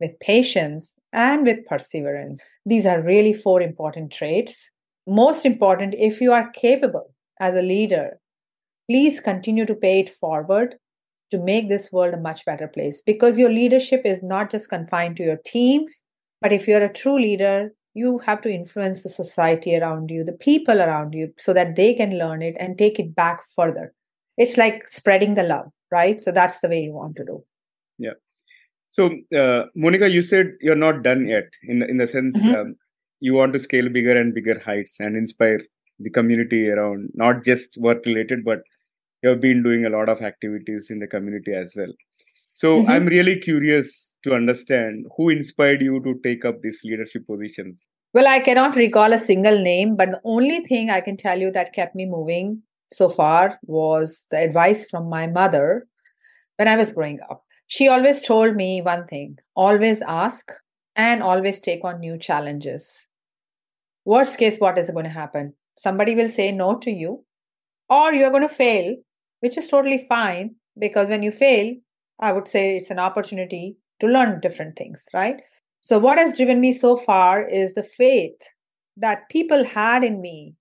with 0.03 0.19
patience, 0.19 0.97
and 1.13 1.45
with 1.45 1.65
perseverance. 1.65 2.39
These 2.65 2.85
are 2.85 3.01
really 3.01 3.33
four 3.33 3.61
important 3.61 4.11
traits. 4.11 4.69
Most 5.07 5.45
important, 5.45 5.95
if 5.97 6.19
you 6.19 6.33
are 6.33 6.51
capable 6.51 7.05
as 7.39 7.55
a 7.55 7.61
leader, 7.61 8.19
please 8.89 9.21
continue 9.21 9.65
to 9.65 9.75
pay 9.75 10.01
it 10.01 10.09
forward 10.09 10.75
to 11.31 11.39
make 11.39 11.69
this 11.69 11.91
world 11.91 12.13
a 12.13 12.19
much 12.19 12.45
better 12.45 12.67
place 12.67 13.01
because 13.05 13.39
your 13.39 13.49
leadership 13.49 14.01
is 14.03 14.21
not 14.21 14.51
just 14.51 14.69
confined 14.69 15.15
to 15.17 15.23
your 15.23 15.39
teams, 15.45 16.03
but 16.41 16.51
if 16.51 16.67
you're 16.67 16.83
a 16.83 16.93
true 16.93 17.17
leader, 17.17 17.71
you 17.93 18.19
have 18.25 18.41
to 18.41 18.49
influence 18.49 19.03
the 19.03 19.09
society 19.09 19.77
around 19.77 20.09
you, 20.09 20.23
the 20.23 20.33
people 20.33 20.81
around 20.81 21.13
you, 21.13 21.31
so 21.37 21.53
that 21.53 21.75
they 21.75 21.93
can 21.93 22.17
learn 22.17 22.41
it 22.41 22.55
and 22.59 22.77
take 22.77 22.99
it 22.99 23.15
back 23.15 23.41
further. 23.55 23.93
It's 24.37 24.57
like 24.57 24.87
spreading 24.87 25.35
the 25.35 25.43
love, 25.43 25.65
right? 25.91 26.19
So 26.19 26.31
that's 26.31 26.59
the 26.59 26.69
way 26.69 26.81
you 26.81 26.93
want 26.93 27.15
to 27.17 27.25
do. 27.25 27.43
Yeah. 27.99 28.13
So, 28.89 29.11
uh, 29.35 29.65
Monica, 29.75 30.09
you 30.09 30.21
said 30.21 30.53
you're 30.61 30.75
not 30.75 31.03
done 31.03 31.27
yet. 31.27 31.45
In 31.63 31.83
in 31.83 31.97
the 31.97 32.07
sense, 32.07 32.37
mm-hmm. 32.37 32.55
um, 32.55 32.75
you 33.19 33.33
want 33.33 33.53
to 33.53 33.59
scale 33.59 33.89
bigger 33.89 34.19
and 34.19 34.33
bigger 34.33 34.59
heights 34.59 34.99
and 34.99 35.15
inspire 35.15 35.61
the 35.99 36.09
community 36.09 36.69
around, 36.69 37.09
not 37.13 37.43
just 37.43 37.77
work 37.77 38.05
related, 38.05 38.43
but 38.43 38.59
you 39.21 39.29
have 39.29 39.41
been 39.41 39.63
doing 39.63 39.85
a 39.85 39.89
lot 39.89 40.09
of 40.09 40.21
activities 40.21 40.89
in 40.89 40.99
the 40.99 41.07
community 41.07 41.53
as 41.53 41.73
well. 41.75 41.93
So, 42.53 42.79
mm-hmm. 42.79 42.91
I'm 42.91 43.05
really 43.07 43.39
curious 43.39 44.12
to 44.23 44.33
understand 44.33 45.05
who 45.17 45.29
inspired 45.29 45.81
you 45.81 46.01
to 46.03 46.19
take 46.23 46.45
up 46.45 46.61
these 46.61 46.81
leadership 46.83 47.25
positions? 47.27 47.87
Well, 48.13 48.27
I 48.27 48.39
cannot 48.39 48.75
recall 48.75 49.11
a 49.11 49.17
single 49.17 49.57
name, 49.57 49.95
but 49.95 50.11
the 50.11 50.21
only 50.23 50.59
thing 50.61 50.89
I 50.89 51.01
can 51.01 51.17
tell 51.17 51.39
you 51.39 51.51
that 51.51 51.73
kept 51.73 51.95
me 51.95 52.05
moving 52.05 52.61
so 52.91 53.09
far 53.09 53.59
was 53.63 54.25
the 54.29 54.37
advice 54.37 54.85
from 54.89 55.09
my 55.09 55.27
mother 55.27 55.87
when 56.57 56.67
I 56.67 56.77
was 56.77 56.93
growing 56.93 57.19
up. 57.29 57.43
She 57.67 57.87
always 57.87 58.21
told 58.21 58.55
me 58.55 58.81
one 58.81 59.07
thing 59.07 59.37
always 59.55 60.01
ask 60.01 60.51
and 60.95 61.23
always 61.23 61.59
take 61.59 61.83
on 61.83 61.99
new 61.99 62.17
challenges. 62.19 63.07
Worst 64.05 64.37
case, 64.37 64.59
what 64.59 64.77
is 64.77 64.91
going 64.91 65.05
to 65.05 65.11
happen? 65.11 65.53
Somebody 65.77 66.13
will 66.13 66.29
say 66.29 66.51
no 66.51 66.77
to 66.77 66.91
you, 66.91 67.25
or 67.89 68.13
you're 68.13 68.29
going 68.29 68.47
to 68.47 68.53
fail, 68.53 68.95
which 69.39 69.57
is 69.57 69.67
totally 69.67 70.05
fine 70.07 70.55
because 70.77 71.09
when 71.09 71.23
you 71.23 71.31
fail, 71.31 71.73
I 72.19 72.31
would 72.31 72.47
say 72.47 72.77
it's 72.77 72.91
an 72.91 72.99
opportunity 72.99 73.77
to 74.03 74.11
learn 74.11 74.39
different 74.41 74.75
things, 74.75 75.07
right? 75.13 75.41
So, 75.81 75.97
what 75.97 76.17
has 76.17 76.37
driven 76.37 76.59
me 76.59 76.73
so 76.73 76.95
far 76.95 77.47
is 77.47 77.73
the 77.73 77.83
faith 77.83 78.41
that 78.97 79.29
people 79.29 79.63
had 79.63 80.03
in 80.03 80.21
me 80.21 80.55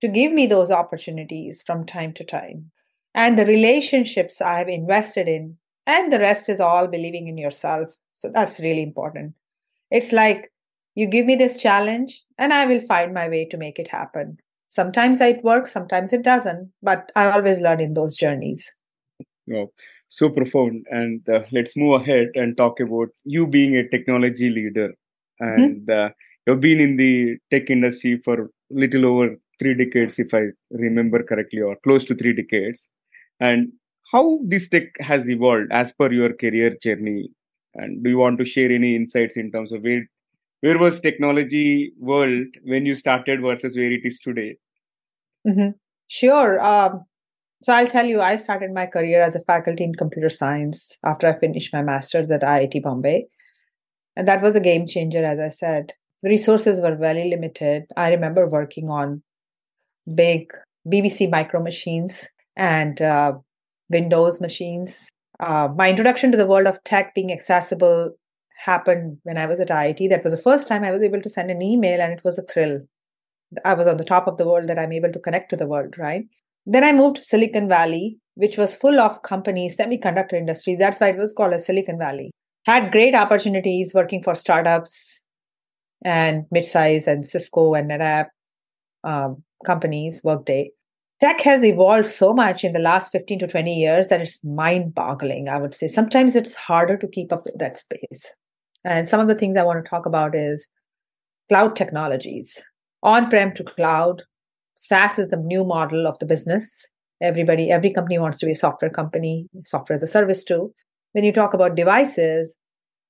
to 0.00 0.08
give 0.08 0.32
me 0.32 0.46
those 0.46 0.70
opportunities 0.70 1.62
from 1.62 1.84
time 1.84 2.12
to 2.14 2.24
time, 2.24 2.70
and 3.14 3.38
the 3.38 3.46
relationships 3.46 4.40
I 4.40 4.58
have 4.58 4.68
invested 4.68 5.28
in, 5.28 5.56
and 5.86 6.12
the 6.12 6.18
rest 6.18 6.48
is 6.48 6.60
all 6.60 6.86
believing 6.86 7.28
in 7.28 7.38
yourself. 7.38 7.94
So, 8.14 8.30
that's 8.32 8.60
really 8.60 8.82
important. 8.82 9.34
It's 9.90 10.12
like 10.12 10.52
you 10.94 11.06
give 11.06 11.26
me 11.26 11.36
this 11.36 11.56
challenge, 11.56 12.22
and 12.38 12.52
I 12.52 12.66
will 12.66 12.80
find 12.80 13.14
my 13.14 13.28
way 13.28 13.44
to 13.46 13.56
make 13.56 13.78
it 13.78 13.88
happen. 13.88 14.38
Sometimes 14.70 15.20
it 15.20 15.42
works, 15.42 15.72
sometimes 15.72 16.12
it 16.12 16.22
doesn't, 16.22 16.70
but 16.82 17.10
I 17.16 17.30
always 17.30 17.58
learn 17.58 17.80
in 17.80 17.94
those 17.94 18.16
journeys. 18.16 18.74
Well, 19.46 19.72
so 20.08 20.28
profound. 20.30 20.84
And 20.90 21.26
uh, 21.28 21.42
let's 21.52 21.76
move 21.76 22.00
ahead 22.00 22.28
and 22.34 22.56
talk 22.56 22.80
about 22.80 23.08
you 23.24 23.46
being 23.46 23.76
a 23.76 23.88
technology 23.88 24.50
leader. 24.50 24.94
Mm-hmm. 25.40 25.62
And 25.62 25.86
mm-hmm. 25.86 26.06
uh, 26.06 26.10
you've 26.46 26.60
been 26.60 26.80
in 26.80 26.96
the 26.96 27.36
tech 27.50 27.70
industry 27.70 28.20
for 28.24 28.50
little 28.70 29.06
over 29.06 29.36
three 29.58 29.74
decades, 29.74 30.18
if 30.18 30.32
I 30.34 30.46
remember 30.70 31.22
correctly, 31.22 31.60
or 31.60 31.76
close 31.84 32.04
to 32.06 32.14
three 32.14 32.32
decades. 32.32 32.88
And 33.40 33.72
how 34.12 34.40
this 34.44 34.68
tech 34.68 34.84
has 35.00 35.28
evolved 35.28 35.70
as 35.70 35.92
per 35.92 36.12
your 36.12 36.32
career 36.32 36.76
journey? 36.82 37.30
And 37.74 38.02
do 38.02 38.10
you 38.10 38.18
want 38.18 38.38
to 38.38 38.44
share 38.44 38.72
any 38.72 38.96
insights 38.96 39.36
in 39.36 39.52
terms 39.52 39.72
of 39.72 39.82
where 39.82 40.08
where 40.60 40.78
was 40.78 40.98
technology 40.98 41.92
world 42.00 42.46
when 42.64 42.84
you 42.84 42.96
started 42.96 43.40
versus 43.40 43.76
where 43.76 43.92
it 43.92 44.00
is 44.02 44.18
today? 44.18 44.56
Mm-hmm. 45.46 45.70
Sure. 46.08 46.60
Um, 46.60 47.04
so 47.62 47.72
I'll 47.72 47.86
tell 47.86 48.06
you, 48.06 48.20
I 48.20 48.36
started 48.36 48.72
my 48.72 48.86
career 48.86 49.20
as 49.20 49.34
a 49.34 49.42
faculty 49.44 49.84
in 49.84 49.94
computer 49.94 50.30
science 50.30 50.96
after 51.04 51.26
I 51.26 51.38
finished 51.38 51.72
my 51.72 51.82
master's 51.82 52.30
at 52.30 52.42
IIT 52.42 52.82
Bombay. 52.82 53.26
And 54.16 54.28
that 54.28 54.42
was 54.42 54.54
a 54.54 54.60
game 54.60 54.86
changer, 54.86 55.24
as 55.24 55.38
I 55.40 55.48
said. 55.48 55.92
The 56.22 56.30
resources 56.30 56.80
were 56.80 56.96
very 56.96 57.28
limited. 57.28 57.84
I 57.96 58.10
remember 58.10 58.48
working 58.48 58.90
on 58.90 59.22
big 60.12 60.52
BBC 60.86 61.30
micro 61.30 61.62
machines 61.62 62.28
and 62.56 63.00
uh, 63.02 63.34
Windows 63.90 64.40
machines. 64.40 65.08
Uh, 65.40 65.68
my 65.76 65.90
introduction 65.90 66.30
to 66.32 66.38
the 66.38 66.46
world 66.46 66.66
of 66.66 66.82
tech 66.84 67.14
being 67.14 67.32
accessible 67.32 68.12
happened 68.56 69.18
when 69.22 69.38
I 69.38 69.46
was 69.46 69.60
at 69.60 69.68
IIT. 69.68 70.10
That 70.10 70.24
was 70.24 70.32
the 70.32 70.42
first 70.42 70.66
time 70.68 70.84
I 70.84 70.90
was 70.90 71.02
able 71.02 71.22
to 71.22 71.30
send 71.30 71.50
an 71.50 71.62
email, 71.62 72.00
and 72.00 72.12
it 72.12 72.24
was 72.24 72.38
a 72.38 72.42
thrill. 72.42 72.80
I 73.64 73.74
was 73.74 73.86
on 73.86 73.96
the 73.96 74.04
top 74.04 74.26
of 74.26 74.36
the 74.36 74.46
world 74.46 74.68
that 74.68 74.78
I'm 74.78 74.92
able 74.92 75.12
to 75.12 75.20
connect 75.20 75.50
to 75.50 75.56
the 75.56 75.66
world, 75.66 75.94
right? 75.96 76.24
Then 76.70 76.84
I 76.84 76.92
moved 76.92 77.16
to 77.16 77.22
Silicon 77.22 77.66
Valley, 77.66 78.18
which 78.34 78.58
was 78.58 78.74
full 78.74 79.00
of 79.00 79.22
companies, 79.22 79.78
semiconductor 79.78 80.34
industry. 80.34 80.76
That's 80.76 81.00
why 81.00 81.08
it 81.08 81.16
was 81.16 81.32
called 81.32 81.54
a 81.54 81.58
Silicon 81.58 81.98
Valley. 81.98 82.30
Had 82.66 82.92
great 82.92 83.14
opportunities 83.14 83.94
working 83.94 84.22
for 84.22 84.34
startups 84.34 85.24
and 86.04 86.44
midsize 86.54 87.06
and 87.06 87.24
Cisco 87.24 87.72
and 87.72 87.90
NetApp 87.90 88.26
um, 89.02 89.42
companies, 89.64 90.20
Workday. 90.22 90.70
Tech 91.22 91.40
has 91.40 91.64
evolved 91.64 92.06
so 92.06 92.34
much 92.34 92.64
in 92.64 92.74
the 92.74 92.80
last 92.80 93.12
15 93.12 93.38
to 93.38 93.46
20 93.48 93.74
years 93.74 94.08
that 94.08 94.20
it's 94.20 94.44
mind 94.44 94.94
boggling, 94.94 95.48
I 95.48 95.56
would 95.56 95.74
say. 95.74 95.88
Sometimes 95.88 96.36
it's 96.36 96.54
harder 96.54 96.98
to 96.98 97.08
keep 97.08 97.32
up 97.32 97.44
with 97.46 97.58
that 97.58 97.78
space. 97.78 98.30
And 98.84 99.08
some 99.08 99.20
of 99.20 99.26
the 99.26 99.34
things 99.34 99.56
I 99.56 99.62
want 99.62 99.82
to 99.82 99.88
talk 99.88 100.04
about 100.04 100.34
is 100.34 100.68
cloud 101.48 101.76
technologies, 101.76 102.62
on 103.02 103.30
prem 103.30 103.54
to 103.54 103.64
cloud, 103.64 104.22
SaaS 104.80 105.18
is 105.18 105.28
the 105.28 105.36
new 105.36 105.64
model 105.64 106.06
of 106.06 106.16
the 106.20 106.24
business. 106.24 106.86
Everybody, 107.20 107.68
every 107.68 107.92
company 107.92 108.16
wants 108.16 108.38
to 108.38 108.46
be 108.46 108.52
a 108.52 108.56
software 108.56 108.92
company, 108.92 109.48
software 109.64 109.96
as 109.96 110.04
a 110.04 110.06
service 110.06 110.44
too. 110.44 110.72
When 111.12 111.24
you 111.24 111.32
talk 111.32 111.52
about 111.52 111.74
devices, 111.74 112.56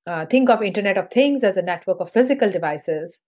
uh, 0.07 0.25
think 0.25 0.49
of 0.49 0.63
Internet 0.63 0.97
of 0.97 1.11
Things 1.11 1.45
as 1.45 1.59
a 1.59 1.63
network 1.63 2.01
of 2.01 2.11
physical 2.11 2.51
devices 2.51 3.21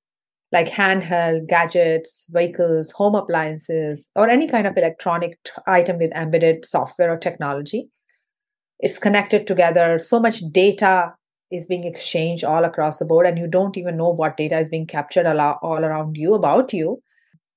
like 0.52 0.68
handheld 0.68 1.48
gadgets, 1.48 2.26
vehicles, 2.30 2.92
home 2.92 3.14
appliances, 3.14 4.10
or 4.16 4.30
any 4.30 4.48
kind 4.48 4.66
of 4.66 4.76
electronic 4.76 5.38
t- 5.44 5.52
item 5.66 5.98
with 5.98 6.10
embedded 6.12 6.64
software 6.66 7.12
or 7.12 7.18
technology. 7.18 7.90
It's 8.78 8.98
connected 8.98 9.46
together. 9.46 9.98
So 9.98 10.18
much 10.18 10.40
data 10.50 11.12
is 11.52 11.66
being 11.66 11.84
exchanged 11.84 12.42
all 12.42 12.64
across 12.64 12.96
the 12.96 13.04
board, 13.04 13.26
and 13.26 13.36
you 13.36 13.46
don't 13.46 13.76
even 13.76 13.98
know 13.98 14.08
what 14.08 14.38
data 14.38 14.58
is 14.58 14.70
being 14.70 14.86
captured 14.86 15.26
all, 15.26 15.58
all 15.62 15.84
around 15.84 16.16
you 16.16 16.32
about 16.32 16.72
you 16.72 17.02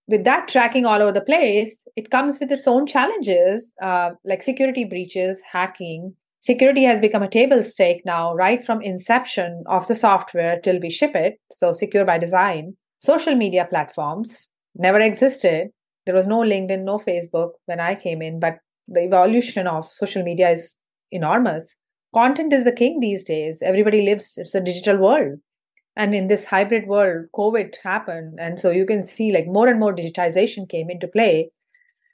with 0.08 0.24
that 0.26 0.48
tracking 0.48 0.86
all 0.86 1.02
over 1.02 1.12
the 1.12 1.22
place, 1.22 1.88
it 1.96 2.12
comes 2.12 2.40
with 2.40 2.52
its 2.52 2.68
own 2.68 2.86
challenges 2.86 3.74
uh, 3.82 4.12
like 4.26 4.44
security 4.44 4.84
breaches, 4.84 5.40
hacking. 5.50 6.16
Security 6.40 6.84
has 6.84 7.00
become 7.00 7.24
a 7.24 7.30
table 7.30 7.64
stake 7.64 8.02
now, 8.06 8.34
right 8.34 8.64
from 8.64 8.82
inception 8.82 9.64
of 9.68 9.88
the 9.88 9.96
software 9.96 10.60
till 10.60 10.80
we 10.80 10.90
ship 10.90 11.12
it. 11.16 11.36
So, 11.54 11.72
secure 11.72 12.06
by 12.06 12.18
design. 12.18 12.76
Social 13.00 13.36
media 13.36 13.66
platforms 13.70 14.48
never 14.76 15.00
existed. 15.00 15.70
There 16.06 16.16
was 16.16 16.28
no 16.28 16.40
LinkedIn, 16.40 16.84
no 16.84 16.98
Facebook 16.98 17.52
when 17.66 17.80
I 17.80 17.96
came 17.96 18.22
in, 18.22 18.40
but 18.42 18.58
the 18.90 19.04
evolution 19.04 19.68
of 19.68 19.88
social 19.88 20.24
media 20.24 20.50
is 20.50 20.82
enormous. 21.12 21.76
Content 22.14 22.52
is 22.52 22.66
the 22.66 22.74
king 22.74 23.00
these 23.00 23.24
days. 23.24 23.62
Everybody 23.64 24.02
lives, 24.02 24.34
it's 24.36 24.54
a 24.54 24.62
digital 24.62 24.98
world 24.98 25.40
and 25.96 26.16
in 26.16 26.28
this 26.28 26.46
hybrid 26.46 26.88
world 26.88 27.28
covid 27.36 27.76
happened. 27.84 28.40
And 28.40 28.60
so 28.60 28.72
you 28.72 28.86
can 28.86 29.04
see 29.04 29.32
like 29.32 29.48
more 29.48 29.68
and 29.68 29.80
more 29.80 29.96
digitization 29.96 30.68
came 30.68 30.90
into 30.90 31.08
play. 31.08 31.52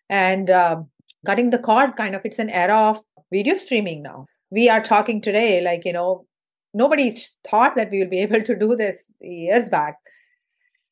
And 0.10 0.50
uh, 0.50 0.82
cutting 1.26 1.50
the 1.52 1.60
cord 1.60 1.96
kind 1.96 2.16
of 2.16 2.22
it's 2.26 2.40
an 2.40 2.50
era 2.50 2.90
of 2.90 3.00
video 3.32 3.58
streaming 3.58 4.04
now. 4.04 4.26
We 4.52 4.70
are 4.70 4.82
talking 4.82 5.22
today 5.22 5.62
like 5.62 5.86
you 5.86 5.94
know 5.94 6.26
nobody 6.74 7.16
thought 7.48 7.76
that 7.76 7.92
we 7.92 8.00
will 8.00 8.10
be 8.10 8.20
able 8.28 8.42
to 8.42 8.58
do 8.58 8.76
this 8.76 9.12
years 9.22 9.70
back. 9.70 9.98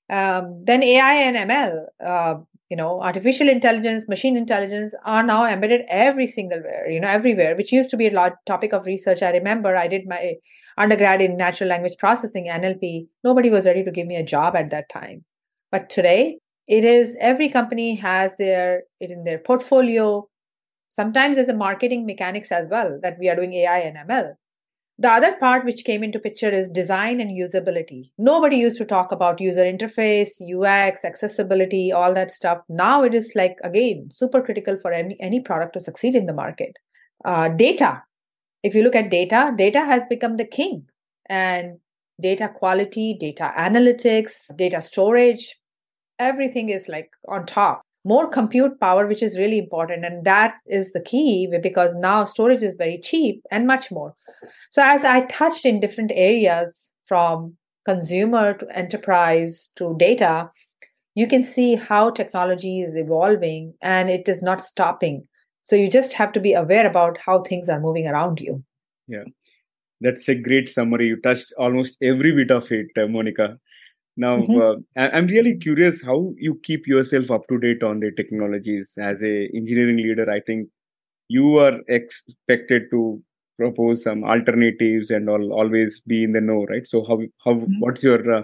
Um, 0.09 0.63
then 0.63 0.83
ai 0.83 1.15
and 1.15 1.51
ml 1.51 1.85
uh, 2.01 2.35
you 2.69 2.75
know 2.75 3.01
artificial 3.01 3.49
intelligence 3.49 4.07
machine 4.09 4.35
intelligence 4.35 4.93
are 5.05 5.23
now 5.23 5.45
embedded 5.45 5.81
every 5.87 6.27
single 6.27 6.59
where 6.59 6.89
you 6.89 6.99
know 6.99 7.09
everywhere 7.09 7.55
which 7.55 7.71
used 7.71 7.89
to 7.89 7.97
be 7.97 8.07
a 8.07 8.11
lot 8.11 8.33
topic 8.45 8.73
of 8.73 8.85
research. 8.85 9.21
I 9.21 9.31
remember 9.31 9.75
i 9.75 9.87
did 9.87 10.07
my 10.07 10.35
undergrad 10.77 11.21
in 11.21 11.37
natural 11.37 11.69
language 11.69 11.97
processing 11.97 12.47
nlp 12.47 13.07
nobody 13.23 13.49
was 13.49 13.65
ready 13.65 13.83
to 13.83 13.91
give 13.91 14.07
me 14.07 14.15
a 14.15 14.23
job 14.23 14.55
at 14.55 14.69
that 14.71 14.89
time. 14.89 15.23
But 15.71 15.89
today 15.89 16.39
it 16.67 16.83
is 16.83 17.15
every 17.19 17.49
company 17.49 17.95
has 17.95 18.35
their 18.37 18.83
it 18.99 19.11
in 19.11 19.23
their 19.23 19.39
portfolio. 19.39 20.27
Sometimes 20.89 21.35
there's 21.35 21.49
a 21.49 21.53
marketing 21.53 22.05
mechanics 22.05 22.51
as 22.51 22.67
well 22.69 22.99
that 23.03 23.17
we 23.19 23.29
are 23.29 23.35
doing 23.35 23.53
ai 23.53 23.79
and 23.79 23.97
ml 24.09 24.33
the 24.97 25.09
other 25.09 25.35
part 25.37 25.63
which 25.63 25.85
came 25.85 26.03
into 26.03 26.19
picture 26.19 26.49
is 26.49 26.69
design 26.69 27.21
and 27.21 27.31
usability. 27.31 28.11
Nobody 28.17 28.57
used 28.57 28.77
to 28.77 28.85
talk 28.85 29.11
about 29.11 29.39
user 29.39 29.63
interface, 29.63 30.41
UX, 30.41 31.05
accessibility, 31.05 31.91
all 31.91 32.13
that 32.15 32.31
stuff. 32.31 32.59
Now 32.67 33.03
it 33.03 33.13
is 33.13 33.33
like, 33.35 33.57
again, 33.63 34.09
super 34.11 34.41
critical 34.41 34.77
for 34.77 34.91
any, 34.91 35.15
any 35.19 35.39
product 35.39 35.73
to 35.73 35.79
succeed 35.79 36.15
in 36.15 36.25
the 36.25 36.33
market. 36.33 36.77
Uh, 37.23 37.49
data. 37.49 38.03
If 38.63 38.73
you 38.73 38.83
look 38.83 38.95
at 38.95 39.11
data, 39.11 39.53
data 39.55 39.81
has 39.81 40.03
become 40.09 40.37
the 40.37 40.45
king. 40.45 40.87
and 41.29 41.79
data 42.19 42.49
quality, 42.49 43.15
data 43.19 43.53
analytics, 43.57 44.55
data 44.55 44.81
storage, 44.81 45.55
everything 46.19 46.69
is 46.69 46.89
like 46.89 47.11
on 47.27 47.45
top. 47.45 47.81
More 48.07 48.29
compute 48.29 48.79
power, 48.79 49.05
which 49.05 49.21
is 49.21 49.37
really 49.37 49.57
important. 49.57 50.05
And 50.05 50.23
that 50.25 50.53
is 50.65 50.93
the 50.93 51.01
key 51.01 51.47
because 51.61 51.93
now 51.95 52.23
storage 52.23 52.63
is 52.63 52.77
very 52.77 53.01
cheap 53.03 53.41
and 53.51 53.67
much 53.67 53.91
more. 53.91 54.13
So, 54.71 54.81
as 54.81 55.03
I 55.03 55.25
touched 55.25 55.65
in 55.65 55.81
different 55.81 56.11
areas 56.13 56.93
from 57.03 57.57
consumer 57.85 58.53
to 58.53 58.77
enterprise 58.77 59.71
to 59.75 59.95
data, 59.99 60.49
you 61.15 61.27
can 61.27 61.43
see 61.43 61.75
how 61.75 62.11
technology 62.11 62.79
is 62.81 62.95
evolving 62.95 63.73
and 63.81 64.09
it 64.09 64.29
is 64.29 64.41
not 64.41 64.61
stopping. 64.61 65.27
So, 65.61 65.75
you 65.75 65.89
just 65.89 66.13
have 66.13 66.31
to 66.33 66.39
be 66.39 66.53
aware 66.53 66.87
about 66.87 67.17
how 67.25 67.41
things 67.41 67.67
are 67.67 67.81
moving 67.81 68.07
around 68.07 68.39
you. 68.39 68.63
Yeah. 69.07 69.25
That's 69.99 70.29
a 70.29 70.35
great 70.35 70.69
summary. 70.69 71.07
You 71.07 71.19
touched 71.19 71.53
almost 71.57 71.97
every 72.01 72.31
bit 72.31 72.51
of 72.51 72.71
it, 72.71 72.87
uh, 73.01 73.07
Monica. 73.07 73.57
Now, 74.17 74.39
mm-hmm. 74.39 74.81
uh, 74.99 75.09
I'm 75.13 75.27
really 75.27 75.55
curious 75.57 76.03
how 76.03 76.33
you 76.37 76.59
keep 76.63 76.87
yourself 76.87 77.29
up 77.29 77.47
to 77.49 77.59
date 77.59 77.83
on 77.83 77.99
the 77.99 78.11
technologies. 78.11 78.97
As 78.99 79.23
a 79.23 79.47
engineering 79.53 79.97
leader, 79.97 80.29
I 80.29 80.39
think 80.39 80.69
you 81.29 81.59
are 81.59 81.79
expected 81.87 82.83
to 82.91 83.21
propose 83.57 84.03
some 84.03 84.23
alternatives 84.23 85.11
and 85.11 85.29
all, 85.29 85.53
always 85.53 86.01
be 86.01 86.23
in 86.23 86.33
the 86.33 86.41
know, 86.41 86.65
right? 86.65 86.87
So, 86.87 87.03
how 87.07 87.19
how 87.45 87.53
mm-hmm. 87.53 87.79
what's 87.79 88.03
your 88.03 88.21
uh, 88.33 88.43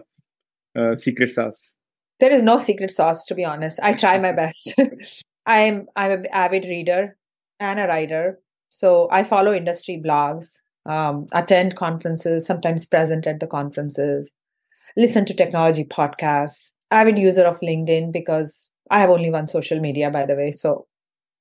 uh, 0.77 0.95
secret 0.95 1.31
sauce? 1.31 1.77
There 2.19 2.31
is 2.31 2.43
no 2.43 2.59
secret 2.59 2.91
sauce, 2.91 3.25
to 3.25 3.35
be 3.35 3.43
honest. 3.43 3.79
I 3.81 3.93
try 3.93 4.19
my 4.19 4.31
best. 4.31 4.75
I'm 5.45 5.87
I'm 5.95 6.11
an 6.11 6.25
avid 6.31 6.65
reader 6.65 7.17
and 7.59 7.79
a 7.79 7.87
writer, 7.87 8.39
so 8.69 9.09
I 9.11 9.23
follow 9.23 9.53
industry 9.53 10.01
blogs 10.05 10.53
um, 10.85 11.27
attend 11.31 11.75
conferences, 11.75 12.45
sometimes 12.45 12.85
present 12.85 13.27
at 13.27 13.39
the 13.39 13.47
conferences, 13.47 14.31
listen 14.97 15.25
to 15.25 15.33
technology 15.33 15.83
podcasts, 15.83 16.71
avid 16.91 17.17
user 17.17 17.43
of 17.43 17.59
LinkedIn 17.61 18.11
because 18.11 18.71
I 18.89 18.99
have 18.99 19.09
only 19.09 19.29
one 19.29 19.47
social 19.47 19.79
media, 19.79 20.09
by 20.09 20.25
the 20.25 20.35
way. 20.35 20.51
So 20.51 20.87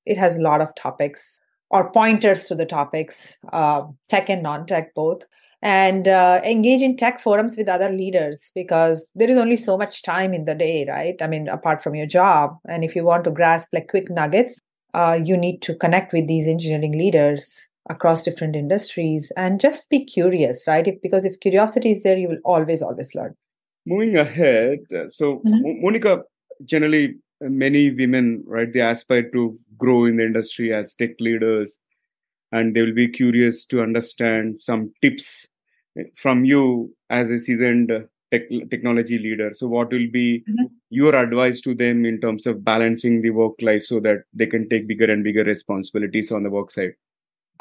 it 0.05 0.17
has 0.17 0.37
a 0.37 0.41
lot 0.41 0.61
of 0.61 0.73
topics 0.75 1.39
or 1.69 1.91
pointers 1.91 2.45
to 2.45 2.55
the 2.55 2.65
topics, 2.65 3.37
uh, 3.51 3.83
tech 4.09 4.29
and 4.29 4.43
non 4.43 4.65
tech 4.65 4.93
both. 4.93 5.23
And 5.61 6.09
uh, 6.09 6.41
engage 6.43 6.81
in 6.81 6.97
tech 6.97 7.21
forums 7.21 7.55
with 7.55 7.69
other 7.69 7.89
leaders 7.89 8.51
because 8.53 9.09
there 9.15 9.29
is 9.29 9.37
only 9.37 9.55
so 9.55 9.77
much 9.77 10.01
time 10.01 10.33
in 10.33 10.43
the 10.43 10.55
day, 10.55 10.85
right? 10.89 11.15
I 11.21 11.27
mean, 11.27 11.47
apart 11.47 11.81
from 11.81 11.95
your 11.95 12.05
job. 12.05 12.57
And 12.67 12.83
if 12.83 12.97
you 12.97 13.05
want 13.05 13.23
to 13.23 13.31
grasp 13.31 13.69
like 13.71 13.87
quick 13.87 14.09
nuggets, 14.09 14.59
uh, 14.93 15.17
you 15.23 15.37
need 15.37 15.61
to 15.61 15.73
connect 15.75 16.11
with 16.11 16.27
these 16.27 16.47
engineering 16.47 16.91
leaders 16.91 17.65
across 17.89 18.23
different 18.23 18.55
industries 18.55 19.31
and 19.35 19.59
just 19.59 19.89
be 19.89 20.03
curious 20.05 20.63
right 20.67 20.87
if, 20.87 21.01
because 21.01 21.25
if 21.25 21.39
curiosity 21.39 21.91
is 21.91 22.03
there 22.03 22.17
you 22.17 22.29
will 22.29 22.39
always 22.45 22.81
always 22.81 23.13
learn 23.13 23.35
moving 23.85 24.15
ahead 24.17 24.79
uh, 24.95 25.07
so 25.07 25.39
mm-hmm. 25.39 25.81
monica 25.81 26.21
generally 26.63 27.15
uh, 27.43 27.49
many 27.49 27.91
women 27.91 28.43
right 28.47 28.71
they 28.73 28.79
aspire 28.79 29.29
to 29.31 29.57
grow 29.77 30.05
in 30.05 30.17
the 30.17 30.25
industry 30.25 30.73
as 30.73 30.93
tech 30.93 31.11
leaders 31.19 31.79
and 32.53 32.75
they 32.75 32.81
will 32.81 32.93
be 32.93 33.07
curious 33.07 33.65
to 33.65 33.81
understand 33.81 34.61
some 34.61 34.91
tips 35.01 35.47
uh, 35.99 36.03
from 36.15 36.45
you 36.45 36.93
as 37.09 37.31
a 37.31 37.37
seasoned 37.37 37.91
tech, 38.31 38.43
technology 38.69 39.19
leader 39.19 39.51
so 39.53 39.67
what 39.67 39.91
will 39.91 40.09
be 40.09 40.39
mm-hmm. 40.49 40.65
your 40.89 41.13
advice 41.15 41.59
to 41.59 41.75
them 41.75 42.05
in 42.05 42.21
terms 42.21 42.47
of 42.47 42.63
balancing 42.63 43.21
the 43.21 43.29
work 43.29 43.61
life 43.61 43.83
so 43.83 43.99
that 43.99 44.23
they 44.33 44.45
can 44.45 44.69
take 44.69 44.87
bigger 44.87 45.11
and 45.11 45.25
bigger 45.25 45.43
responsibilities 45.43 46.31
on 46.31 46.43
the 46.43 46.49
work 46.49 46.71
side 46.71 46.93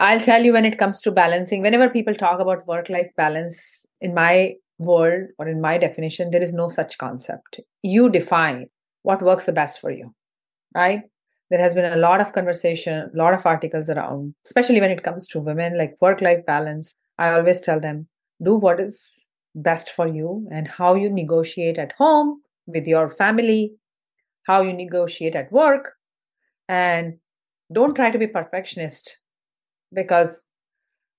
I'll 0.02 0.18
tell 0.18 0.42
you 0.42 0.52
when 0.52 0.64
it 0.64 0.78
comes 0.78 1.00
to 1.02 1.12
balancing, 1.12 1.62
whenever 1.62 1.88
people 1.88 2.12
talk 2.16 2.40
about 2.40 2.66
work 2.66 2.88
life 2.88 3.10
balance, 3.16 3.86
in 4.00 4.14
my 4.14 4.54
world 4.78 5.28
or 5.38 5.46
in 5.46 5.60
my 5.60 5.78
definition, 5.78 6.32
there 6.32 6.42
is 6.42 6.52
no 6.52 6.68
such 6.68 6.98
concept. 6.98 7.60
You 7.84 8.10
define 8.10 8.66
what 9.02 9.22
works 9.22 9.46
the 9.46 9.52
best 9.52 9.80
for 9.80 9.92
you, 9.92 10.12
right? 10.74 11.02
There 11.50 11.60
has 11.60 11.76
been 11.76 11.92
a 11.92 11.98
lot 11.98 12.20
of 12.20 12.32
conversation, 12.32 13.12
a 13.14 13.16
lot 13.16 13.32
of 13.32 13.46
articles 13.46 13.88
around, 13.88 14.34
especially 14.44 14.80
when 14.80 14.90
it 14.90 15.04
comes 15.04 15.24
to 15.28 15.38
women, 15.38 15.78
like 15.78 15.94
work 16.00 16.20
life 16.20 16.44
balance. 16.44 16.96
I 17.16 17.30
always 17.30 17.60
tell 17.60 17.78
them 17.78 18.08
do 18.42 18.56
what 18.56 18.80
is 18.80 19.28
best 19.54 19.88
for 19.88 20.08
you 20.08 20.48
and 20.50 20.66
how 20.66 20.96
you 20.96 21.10
negotiate 21.10 21.78
at 21.78 21.92
home 21.92 22.42
with 22.66 22.88
your 22.88 23.08
family, 23.08 23.74
how 24.48 24.62
you 24.62 24.72
negotiate 24.72 25.36
at 25.36 25.52
work, 25.52 25.92
and 26.68 27.18
don't 27.72 27.94
try 27.94 28.10
to 28.10 28.18
be 28.18 28.26
perfectionist 28.26 29.18
because 29.94 30.44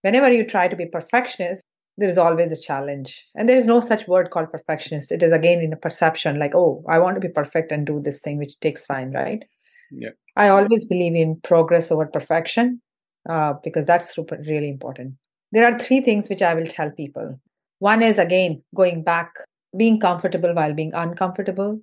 whenever 0.01 0.31
you 0.31 0.45
try 0.45 0.67
to 0.67 0.75
be 0.75 0.85
perfectionist 0.85 1.63
there 1.97 2.09
is 2.09 2.17
always 2.17 2.51
a 2.51 2.59
challenge. 2.59 3.25
And 3.35 3.47
there 3.47 3.57
is 3.57 3.65
no 3.65 3.79
such 3.79 4.07
word 4.07 4.31
called 4.31 4.51
perfectionist. 4.51 5.11
It 5.11 5.21
is 5.21 5.31
again 5.31 5.61
in 5.61 5.73
a 5.73 5.77
perception 5.77 6.39
like 6.39 6.55
oh 6.55 6.83
i 6.89 6.99
want 6.99 7.15
to 7.15 7.27
be 7.27 7.33
perfect 7.33 7.71
and 7.71 7.85
do 7.85 8.01
this 8.03 8.21
thing 8.21 8.37
which 8.37 8.59
takes 8.59 8.87
time 8.87 9.11
right? 9.11 9.43
Yeah. 9.91 10.09
I 10.35 10.49
always 10.49 10.85
believe 10.85 11.15
in 11.15 11.39
progress 11.43 11.91
over 11.91 12.07
perfection 12.07 12.81
uh, 13.29 13.53
because 13.63 13.85
that's 13.85 14.13
super 14.13 14.37
really 14.47 14.69
important. 14.69 15.13
There 15.51 15.71
are 15.71 15.77
three 15.77 16.01
things 16.01 16.29
which 16.29 16.41
i 16.41 16.53
will 16.53 16.65
tell 16.65 16.89
people. 16.89 17.39
One 17.79 18.01
is 18.01 18.17
again 18.17 18.63
going 18.75 19.03
back 19.03 19.31
being 19.77 19.99
comfortable 19.99 20.53
while 20.53 20.73
being 20.73 20.93
uncomfortable 20.93 21.79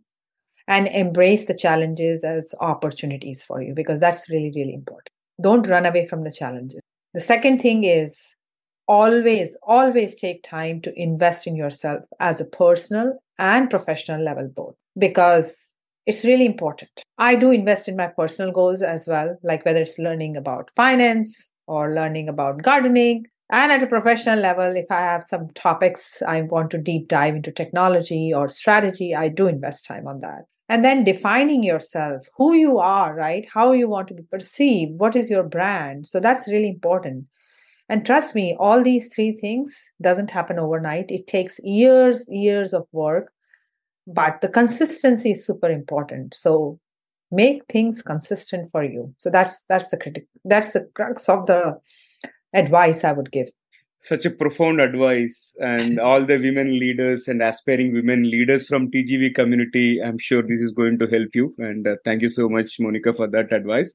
and 0.67 0.89
embrace 0.89 1.47
the 1.47 1.55
challenges 1.55 2.25
as 2.25 2.55
opportunities 2.61 3.43
for 3.43 3.63
you 3.63 3.75
because 3.75 4.01
that's 4.01 4.31
really 4.31 4.53
really 4.55 4.75
important 4.75 5.11
don't 5.41 5.67
run 5.67 5.87
away 5.87 6.07
from 6.07 6.25
the 6.25 6.33
challenges. 6.33 6.81
The 7.15 7.21
second 7.21 7.61
thing 7.61 7.85
is 7.85 8.37
always, 8.87 9.57
always 9.63 10.15
take 10.15 10.43
time 10.43 10.81
to 10.83 10.93
invest 11.01 11.47
in 11.47 11.57
yourself 11.57 12.03
as 12.19 12.41
a 12.41 12.45
personal 12.45 13.19
and 13.39 13.71
professional 13.71 14.23
level 14.23 14.51
both 14.55 14.75
because 14.99 15.75
it's 16.07 16.25
really 16.25 16.47
important. 16.47 16.91
I 17.19 17.37
do 17.37 17.51
invest 17.51 17.89
in 17.89 17.97
my 17.97 18.09
personal 18.09 18.53
goals 18.53 18.83
as 18.83 19.07
well, 19.07 19.39
like 19.43 19.65
whether 19.65 19.81
it's 19.81 19.99
learning 19.99 20.37
about 20.37 20.71
finance 20.75 21.51
or 21.67 21.95
learning 21.95 22.29
about 22.29 22.63
gardening. 22.63 23.27
And 23.53 23.73
at 23.73 23.83
a 23.83 23.87
professional 23.87 24.39
level, 24.39 24.77
if 24.77 24.87
I 24.91 25.01
have 25.01 25.25
some 25.25 25.49
topics 25.55 26.23
I 26.23 26.43
want 26.43 26.71
to 26.73 26.79
deep 26.79 27.09
dive 27.09 27.35
into 27.35 27.53
technology 27.53 28.33
or 28.35 28.49
strategy, 28.49 29.15
I 29.15 29.29
do 29.29 29.47
invest 29.47 29.87
time 29.87 30.07
on 30.07 30.21
that 30.21 30.45
and 30.71 30.85
then 30.85 31.03
defining 31.03 31.65
yourself 31.65 32.27
who 32.37 32.55
you 32.55 32.79
are 32.79 33.15
right? 33.15 33.47
How 33.53 33.73
you 33.73 33.89
want 33.89 34.07
to 34.09 34.15
be 34.15 34.23
perceived. 34.23 34.99
What 35.01 35.17
is 35.17 35.29
your 35.29 35.43
brand? 35.43 36.07
So 36.07 36.21
that's 36.21 36.51
really 36.51 36.69
important. 36.69 37.27
And 37.89 38.07
trust 38.07 38.37
me 38.37 38.57
all 38.59 38.81
these 38.83 39.13
three 39.13 39.33
things 39.33 39.77
doesn't 40.01 40.31
happen 40.31 40.61
overnight. 40.61 41.11
It 41.11 41.27
takes 41.27 41.59
years 41.65 42.27
years 42.31 42.73
of 42.73 42.87
work 42.93 43.33
but 44.07 44.41
the 44.41 44.49
consistency 44.49 45.33
is 45.33 45.45
super 45.45 45.71
important. 45.71 46.35
So 46.35 46.79
make 47.31 47.63
things 47.69 48.03
consistent 48.03 48.71
for 48.71 48.85
you. 48.85 49.15
So 49.19 49.29
that's 49.29 49.65
that's 49.65 49.89
the 49.89 49.99
critic 49.99 50.27
that's 50.45 50.71
the 50.71 50.89
crux 50.95 51.29
of 51.29 51.47
the 51.47 51.81
advice 52.55 53.05
i 53.05 53.13
would 53.13 53.31
give 53.31 53.49
such 54.01 54.25
a 54.25 54.31
profound 54.31 54.81
advice. 54.81 55.55
And 55.61 56.01
all 56.09 56.25
the 56.25 56.39
women 56.39 56.79
leaders 56.79 57.29
and 57.29 57.43
aspiring 57.43 57.93
women 57.93 58.29
leaders 58.29 58.67
from 58.67 58.91
tgv 58.91 59.35
community 59.35 60.01
i'm 60.03 60.19
sure 60.19 60.43
this 60.43 60.61
is 60.61 60.73
going 60.73 60.99
to 60.99 61.07
help 61.07 61.29
you. 61.35 61.55
And 61.59 61.87
uh, 61.87 61.97
thank 62.05 62.23
you 62.23 62.29
so 62.29 62.49
much 62.49 62.77
monica 62.81 63.15
for 63.15 63.29
that 63.29 63.53
advice. 63.53 63.95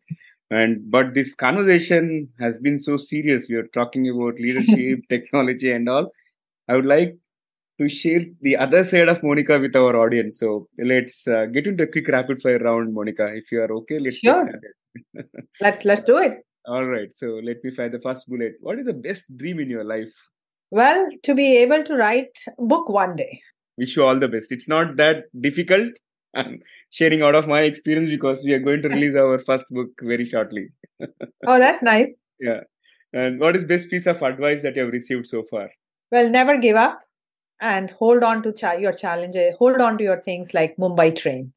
And 0.52 0.90
but 0.90 1.16
this 1.16 1.34
conversation 1.34 2.30
has 2.40 2.58
been 2.60 2.78
so 2.78 2.98
serious. 2.98 3.48
We 3.50 3.56
are 3.56 3.68
talking 3.74 4.08
about 4.10 4.40
leadership 4.40 5.00
technology 5.10 5.72
and 5.72 5.90
all. 5.90 6.12
I 6.70 6.76
would 6.76 6.86
like 6.86 7.18
to 7.80 7.90
share 7.90 8.22
the 8.42 8.56
other 8.56 8.84
side 8.84 9.10
of 9.10 9.24
monica 9.24 9.60
with 9.60 9.76
our 9.76 9.96
audience. 9.98 10.40
So 10.40 10.68
let's 10.78 11.28
uh, 11.28 11.48
get 11.48 11.66
into 11.66 11.84
a 11.84 11.88
quick 11.88 12.08
rapid 12.08 12.44
fire 12.44 12.60
round 12.60 12.94
monica. 12.94 13.28
If 13.34 13.52
you 13.52 13.62
are 13.62 13.74
okay 13.78 14.00
let's 14.00 14.18
sure. 14.18 14.48
let's 15.62 15.84
let's 15.84 16.04
do 16.04 16.18
it 16.20 16.46
all 16.68 16.86
right. 16.86 17.10
So 17.16 17.40
let 17.44 17.64
me 17.64 17.72
fire 17.72 17.90
the 17.90 18.00
first 18.00 18.28
bullet. 18.28 18.54
What 18.60 18.80
is 18.80 18.86
the 18.86 18.94
best 18.94 19.26
dream 19.38 19.60
in 19.60 19.70
your 19.70 19.84
life? 19.84 20.14
Well, 20.72 21.10
to 21.24 21.36
be 21.36 21.58
able 21.58 21.84
to 21.84 21.96
write 21.96 22.38
book 22.58 22.90
one 22.90 23.16
day. 23.16 23.42
Wish 23.78 23.96
you 23.96 24.04
all 24.04 24.20
the 24.20 24.28
best. 24.28 24.52
It's 24.52 24.68
not 24.68 24.96
that 24.98 25.26
difficult. 25.40 25.90
I'm 26.36 26.60
sharing 26.90 27.22
out 27.22 27.36
of 27.36 27.48
my 27.48 27.62
experience 27.62 28.10
because 28.10 28.44
we 28.44 28.54
are 28.54 28.60
going 28.60 28.82
to 28.82 28.90
release 28.90 29.16
our 29.16 29.40
first 29.40 29.66
book 29.70 29.90
very 30.02 30.26
shortly. 30.26 30.68
oh, 31.48 31.60
that's 31.60 31.82
nice. 31.82 32.14
Yeah. 32.40 32.62
And 33.14 33.40
what 33.40 33.56
is 33.56 33.64
best 33.64 33.90
piece 33.90 34.08
of 34.08 34.22
advice 34.22 34.62
that 34.64 34.76
you 34.76 34.84
have 34.84 34.92
received 34.92 35.28
so 35.28 35.44
far? 35.50 35.70
Well, 36.12 36.30
never 36.30 36.58
give 36.58 36.76
up 36.76 37.00
and 37.62 37.92
hold 37.92 38.24
on 38.24 38.44
to 38.44 38.52
cha- 38.52 38.74
your 38.74 38.92
challenges. 38.92 39.54
Uh, 39.54 39.58
hold 39.58 39.80
on 39.80 39.98
to 39.98 40.04
your 40.04 40.22
things 40.22 40.54
like 40.54 40.76
Mumbai 40.78 41.16
train. 41.16 41.54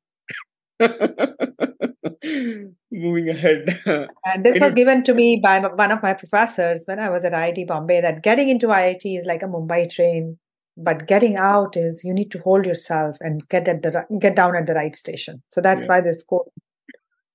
Moving 2.92 3.28
ahead. 3.28 3.80
and 4.24 4.44
this 4.44 4.60
was 4.60 4.74
given 4.74 5.04
to 5.04 5.14
me 5.14 5.40
by 5.42 5.58
one 5.60 5.92
of 5.92 6.02
my 6.02 6.14
professors 6.14 6.84
when 6.86 6.98
I 6.98 7.10
was 7.10 7.24
at 7.24 7.32
IIT 7.32 7.66
Bombay 7.66 8.00
that 8.00 8.22
getting 8.22 8.48
into 8.48 8.68
IIT 8.68 9.02
is 9.04 9.26
like 9.26 9.42
a 9.42 9.46
Mumbai 9.46 9.90
train, 9.90 10.38
but 10.76 11.06
getting 11.06 11.36
out 11.36 11.76
is 11.76 12.02
you 12.04 12.14
need 12.14 12.30
to 12.32 12.38
hold 12.40 12.66
yourself 12.66 13.16
and 13.20 13.46
get 13.48 13.68
at 13.68 13.82
the 13.82 14.04
get 14.20 14.36
down 14.36 14.56
at 14.56 14.66
the 14.66 14.74
right 14.74 14.96
station. 14.96 15.42
So 15.48 15.60
that's 15.60 15.82
yeah. 15.82 15.88
why 15.88 16.00
this 16.00 16.22
quote 16.22 16.50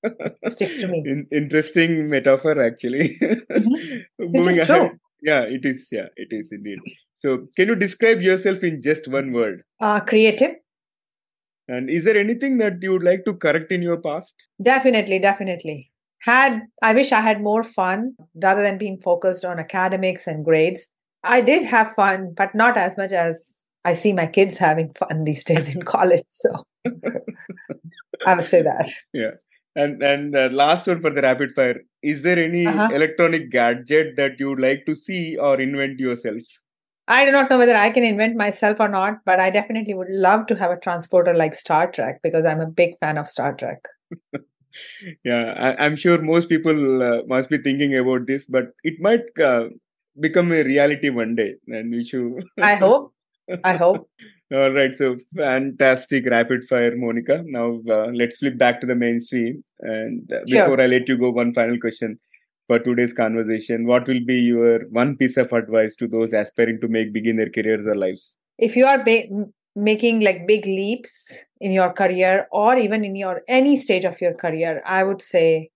sticks 0.47 0.77
to 0.77 0.87
me. 0.87 1.03
In, 1.05 1.27
interesting 1.31 2.09
metaphor, 2.09 2.61
actually. 2.61 3.17
Mm-hmm. 3.19 3.97
Moving 4.19 4.59
ahead. 4.59 4.67
True. 4.67 4.89
Yeah, 5.21 5.41
it 5.43 5.65
is. 5.65 5.87
Yeah, 5.91 6.07
it 6.15 6.29
is 6.31 6.51
indeed. 6.51 6.79
So, 7.15 7.47
can 7.55 7.69
you 7.69 7.75
describe 7.75 8.21
yourself 8.21 8.63
in 8.63 8.81
just 8.81 9.07
one 9.07 9.31
word? 9.31 9.63
Uh, 9.79 10.01
creative. 10.01 10.55
And 11.67 11.89
is 11.89 12.03
there 12.03 12.17
anything 12.17 12.57
that 12.57 12.73
you 12.81 12.91
would 12.93 13.03
like 13.03 13.23
to 13.25 13.33
correct 13.33 13.71
in 13.71 13.81
your 13.81 13.97
past? 14.01 14.35
Definitely, 14.61 15.19
definitely. 15.19 15.91
Had 16.21 16.61
I 16.81 16.93
wish 16.93 17.11
I 17.11 17.21
had 17.21 17.41
more 17.41 17.63
fun 17.63 18.15
rather 18.41 18.61
than 18.61 18.77
being 18.77 18.99
focused 19.01 19.45
on 19.45 19.59
academics 19.59 20.27
and 20.27 20.43
grades. 20.45 20.89
I 21.23 21.41
did 21.41 21.63
have 21.65 21.93
fun, 21.93 22.33
but 22.35 22.53
not 22.53 22.77
as 22.77 22.97
much 22.97 23.11
as 23.11 23.63
I 23.85 23.93
see 23.93 24.13
my 24.13 24.27
kids 24.27 24.57
having 24.57 24.93
fun 24.97 25.23
these 25.25 25.43
days 25.43 25.73
in 25.75 25.83
college. 25.83 26.23
So 26.27 26.63
I 28.25 28.35
would 28.35 28.45
say 28.45 28.61
that. 28.61 28.89
Yeah. 29.13 29.31
And 29.75 30.03
and 30.03 30.35
uh, 30.35 30.49
last 30.51 30.87
one 30.87 31.01
for 31.01 31.09
the 31.09 31.21
rapid 31.21 31.51
fire. 31.55 31.81
Is 32.01 32.21
there 32.23 32.37
any 32.37 32.67
Uh-huh. 32.67 32.89
electronic 32.93 33.49
gadget 33.49 34.15
that 34.17 34.39
you 34.39 34.49
would 34.49 34.59
like 34.59 34.85
to 34.85 34.95
see 34.95 35.37
or 35.37 35.59
invent 35.59 35.99
yourself? 35.99 36.43
I 37.07 37.25
do 37.25 37.31
not 37.31 37.49
know 37.49 37.57
whether 37.57 37.75
I 37.75 37.89
can 37.89 38.03
invent 38.03 38.35
myself 38.37 38.79
or 38.79 38.87
not, 38.87 39.19
but 39.25 39.39
I 39.39 39.49
definitely 39.49 39.93
would 39.93 40.09
love 40.09 40.47
to 40.47 40.55
have 40.55 40.71
a 40.71 40.79
transporter 40.79 41.33
like 41.33 41.53
Star 41.53 41.91
Trek 41.91 42.19
because 42.23 42.45
I'm 42.45 42.61
a 42.61 42.65
big 42.67 42.97
fan 42.99 43.17
of 43.17 43.29
Star 43.29 43.53
Trek. 43.53 43.79
Yeah, 45.23 45.53
I, 45.55 45.85
I'm 45.85 45.95
sure 45.95 46.19
most 46.19 46.49
people 46.49 47.03
uh, 47.03 47.21
must 47.27 47.49
be 47.49 47.59
thinking 47.59 47.95
about 47.95 48.25
this, 48.25 48.47
but 48.47 48.71
it 48.83 48.95
might 48.99 49.21
uh, 49.39 49.65
become 50.19 50.51
a 50.51 50.63
reality 50.63 51.09
one 51.09 51.35
day. 51.35 51.55
And 51.67 51.91
we 51.91 52.03
should. 52.03 52.43
I 52.59 52.73
hope. 52.83 53.13
I 53.63 53.75
hope. 53.75 54.09
All 54.53 54.71
right, 54.71 54.93
so 54.93 55.17
fantastic 55.35 56.25
rapid 56.25 56.67
fire, 56.67 56.95
Monica. 56.95 57.43
Now 57.45 57.81
uh, 57.89 58.07
let's 58.13 58.37
flip 58.37 58.57
back 58.57 58.81
to 58.81 58.87
the 58.87 58.95
mainstream. 58.95 59.63
And 59.79 60.31
uh, 60.31 60.39
Sure. 60.47 60.61
before 60.61 60.81
I 60.81 60.87
let 60.87 61.07
you 61.07 61.17
go, 61.17 61.29
one 61.29 61.53
final 61.53 61.79
question 61.79 62.19
for 62.67 62.79
today's 62.79 63.13
conversation: 63.13 63.85
What 63.85 64.07
will 64.07 64.23
be 64.25 64.39
your 64.39 64.87
one 64.89 65.17
piece 65.17 65.37
of 65.37 65.51
advice 65.51 65.95
to 65.97 66.07
those 66.07 66.33
aspiring 66.33 66.79
to 66.81 66.87
make 66.87 67.13
big 67.13 67.27
in 67.27 67.35
their 67.35 67.49
careers 67.49 67.87
or 67.87 67.95
lives? 67.95 68.37
If 68.57 68.75
you 68.75 68.85
are 68.85 69.03
ba- 69.03 69.27
making 69.75 70.21
like 70.21 70.47
big 70.47 70.65
leaps 70.65 71.47
in 71.59 71.71
your 71.71 71.91
career 71.91 72.47
or 72.51 72.77
even 72.77 73.03
in 73.03 73.15
your 73.15 73.41
any 73.47 73.75
stage 73.75 74.05
of 74.05 74.21
your 74.21 74.33
career, 74.33 74.81
I 74.85 75.03
would 75.03 75.21
say 75.21 75.69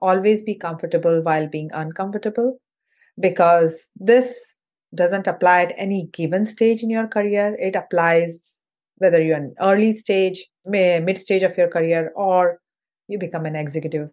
always 0.00 0.42
be 0.42 0.54
comfortable 0.54 1.22
while 1.22 1.48
being 1.48 1.70
uncomfortable 1.72 2.58
because 3.18 3.90
this 3.96 4.58
doesn't 4.94 5.26
apply 5.26 5.62
at 5.62 5.74
any 5.76 6.08
given 6.12 6.44
stage 6.44 6.82
in 6.82 6.90
your 6.90 7.06
career. 7.06 7.56
It 7.58 7.76
applies 7.76 8.58
whether 8.98 9.22
you're 9.22 9.36
an 9.36 9.54
early 9.60 9.92
stage, 9.92 10.46
mid 10.64 11.18
stage 11.18 11.42
of 11.42 11.56
your 11.56 11.68
career, 11.68 12.12
or 12.16 12.60
you 13.08 13.18
become 13.18 13.46
an 13.46 13.56
executive. 13.56 14.10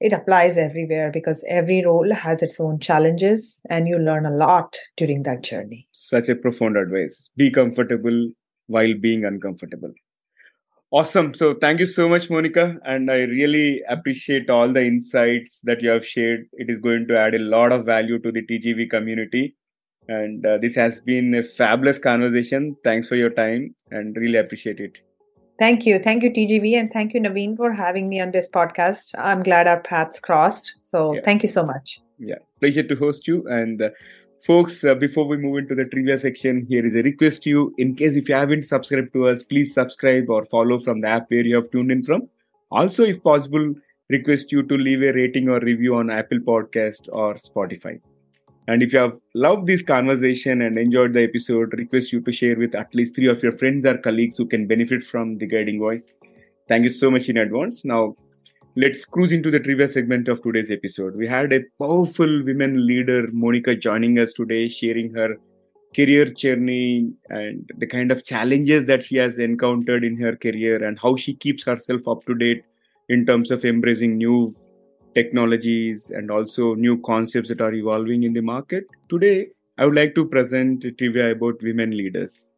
It 0.00 0.14
applies 0.14 0.56
everywhere 0.56 1.10
because 1.12 1.44
every 1.46 1.84
role 1.84 2.14
has 2.14 2.42
its 2.42 2.58
own 2.58 2.80
challenges 2.80 3.60
and 3.68 3.86
you 3.86 3.98
learn 3.98 4.24
a 4.24 4.30
lot 4.30 4.78
during 4.96 5.24
that 5.24 5.42
journey. 5.42 5.88
Such 5.92 6.30
a 6.30 6.34
profound 6.34 6.78
advice. 6.78 7.28
Be 7.36 7.50
comfortable 7.50 8.30
while 8.66 8.94
being 8.98 9.26
uncomfortable. 9.26 9.92
Awesome. 10.90 11.34
So 11.34 11.54
thank 11.54 11.80
you 11.80 11.86
so 11.86 12.08
much, 12.08 12.30
Monica. 12.30 12.76
And 12.84 13.10
I 13.10 13.22
really 13.24 13.82
appreciate 13.88 14.48
all 14.48 14.72
the 14.72 14.84
insights 14.84 15.60
that 15.64 15.82
you 15.82 15.90
have 15.90 16.04
shared. 16.04 16.46
It 16.54 16.70
is 16.70 16.78
going 16.78 17.06
to 17.08 17.18
add 17.18 17.34
a 17.34 17.38
lot 17.38 17.70
of 17.70 17.84
value 17.84 18.18
to 18.20 18.32
the 18.32 18.42
TGV 18.44 18.90
community. 18.90 19.54
And 20.08 20.44
uh, 20.44 20.58
this 20.58 20.74
has 20.74 21.00
been 21.00 21.34
a 21.34 21.42
fabulous 21.42 21.98
conversation. 21.98 22.74
Thanks 22.82 23.06
for 23.06 23.16
your 23.16 23.30
time 23.30 23.74
and 23.90 24.16
really 24.16 24.38
appreciate 24.38 24.80
it. 24.80 24.98
Thank 25.60 25.84
you. 25.86 25.98
Thank 25.98 26.22
you, 26.22 26.30
TGV. 26.30 26.74
And 26.80 26.90
thank 26.90 27.12
you, 27.14 27.20
Naveen, 27.20 27.54
for 27.56 27.72
having 27.74 28.08
me 28.08 28.18
on 28.18 28.30
this 28.30 28.48
podcast. 28.48 29.14
I'm 29.18 29.42
glad 29.42 29.68
our 29.68 29.80
paths 29.88 30.18
crossed. 30.18 30.76
So 30.82 31.14
Yeah. 31.14 31.20
thank 31.26 31.42
you 31.42 31.50
so 31.50 31.64
much. 31.64 32.00
Yeah, 32.18 32.38
pleasure 32.60 32.82
to 32.82 32.96
host 32.96 33.28
you. 33.28 33.46
And 33.46 33.82
uh, 33.82 33.90
folks, 34.46 34.82
uh, 34.84 34.94
before 34.94 35.26
we 35.28 35.36
move 35.36 35.58
into 35.58 35.74
the 35.74 35.84
trivia 35.84 36.16
section, 36.16 36.64
here 36.70 36.84
is 36.84 36.96
a 36.96 37.02
request 37.02 37.42
to 37.42 37.50
you. 37.50 37.74
In 37.76 37.94
case 37.94 38.16
if 38.16 38.30
you 38.30 38.34
haven't 38.34 38.64
subscribed 38.64 39.12
to 39.12 39.28
us, 39.28 39.42
please 39.42 39.74
subscribe 39.74 40.30
or 40.30 40.46
follow 40.46 40.78
from 40.78 41.00
the 41.00 41.08
app 41.08 41.30
where 41.30 41.44
you 41.44 41.56
have 41.56 41.70
tuned 41.70 41.92
in 41.92 42.02
from. 42.04 42.28
Also, 42.70 43.04
if 43.04 43.22
possible, 43.22 43.74
request 44.08 44.52
you 44.52 44.62
to 44.62 44.78
leave 44.78 45.02
a 45.02 45.12
rating 45.12 45.50
or 45.50 45.60
review 45.60 45.94
on 45.96 46.10
Apple 46.10 46.38
Podcast 46.38 47.08
or 47.12 47.34
Spotify. 47.34 48.00
And 48.70 48.84
if 48.84 48.92
you 48.92 49.00
have 49.00 49.18
loved 49.34 49.66
this 49.66 49.82
conversation 49.82 50.62
and 50.62 50.78
enjoyed 50.78 51.12
the 51.12 51.24
episode, 51.24 51.72
request 51.76 52.12
you 52.12 52.20
to 52.20 52.30
share 52.30 52.54
with 52.56 52.76
at 52.76 52.94
least 52.94 53.16
three 53.16 53.26
of 53.26 53.42
your 53.42 53.50
friends 53.50 53.84
or 53.84 53.98
colleagues 53.98 54.36
who 54.36 54.46
can 54.46 54.68
benefit 54.68 55.02
from 55.02 55.38
the 55.38 55.46
guiding 55.46 55.80
voice. 55.80 56.14
Thank 56.68 56.84
you 56.84 56.90
so 56.90 57.10
much 57.10 57.28
in 57.28 57.36
advance. 57.38 57.84
Now, 57.84 58.14
let's 58.76 59.04
cruise 59.04 59.32
into 59.32 59.50
the 59.50 59.58
trivia 59.58 59.88
segment 59.88 60.28
of 60.28 60.40
today's 60.40 60.70
episode. 60.70 61.16
We 61.16 61.26
had 61.26 61.52
a 61.52 61.62
powerful 61.80 62.44
women 62.44 62.86
leader, 62.86 63.26
Monica, 63.32 63.74
joining 63.74 64.20
us 64.20 64.32
today, 64.34 64.68
sharing 64.68 65.12
her 65.14 65.34
career 65.96 66.26
journey 66.26 67.12
and 67.28 67.68
the 67.78 67.88
kind 67.88 68.12
of 68.12 68.24
challenges 68.24 68.84
that 68.84 69.02
she 69.02 69.16
has 69.16 69.40
encountered 69.40 70.04
in 70.04 70.16
her 70.18 70.36
career 70.36 70.84
and 70.84 70.96
how 70.96 71.16
she 71.16 71.34
keeps 71.34 71.64
herself 71.64 72.06
up 72.06 72.24
to 72.26 72.36
date 72.36 72.62
in 73.08 73.26
terms 73.26 73.50
of 73.50 73.64
embracing 73.64 74.16
new 74.16 74.54
technologies 75.14 76.10
and 76.10 76.30
also 76.30 76.74
new 76.74 77.00
concepts 77.02 77.48
that 77.48 77.60
are 77.60 77.72
evolving 77.72 78.22
in 78.22 78.32
the 78.32 78.40
market. 78.42 78.84
Today, 79.08 79.48
I 79.78 79.86
would 79.86 79.94
like 79.94 80.14
to 80.14 80.24
present 80.24 80.84
trivia 80.98 81.32
about 81.32 81.62
women 81.62 81.96
leaders. 81.96 82.50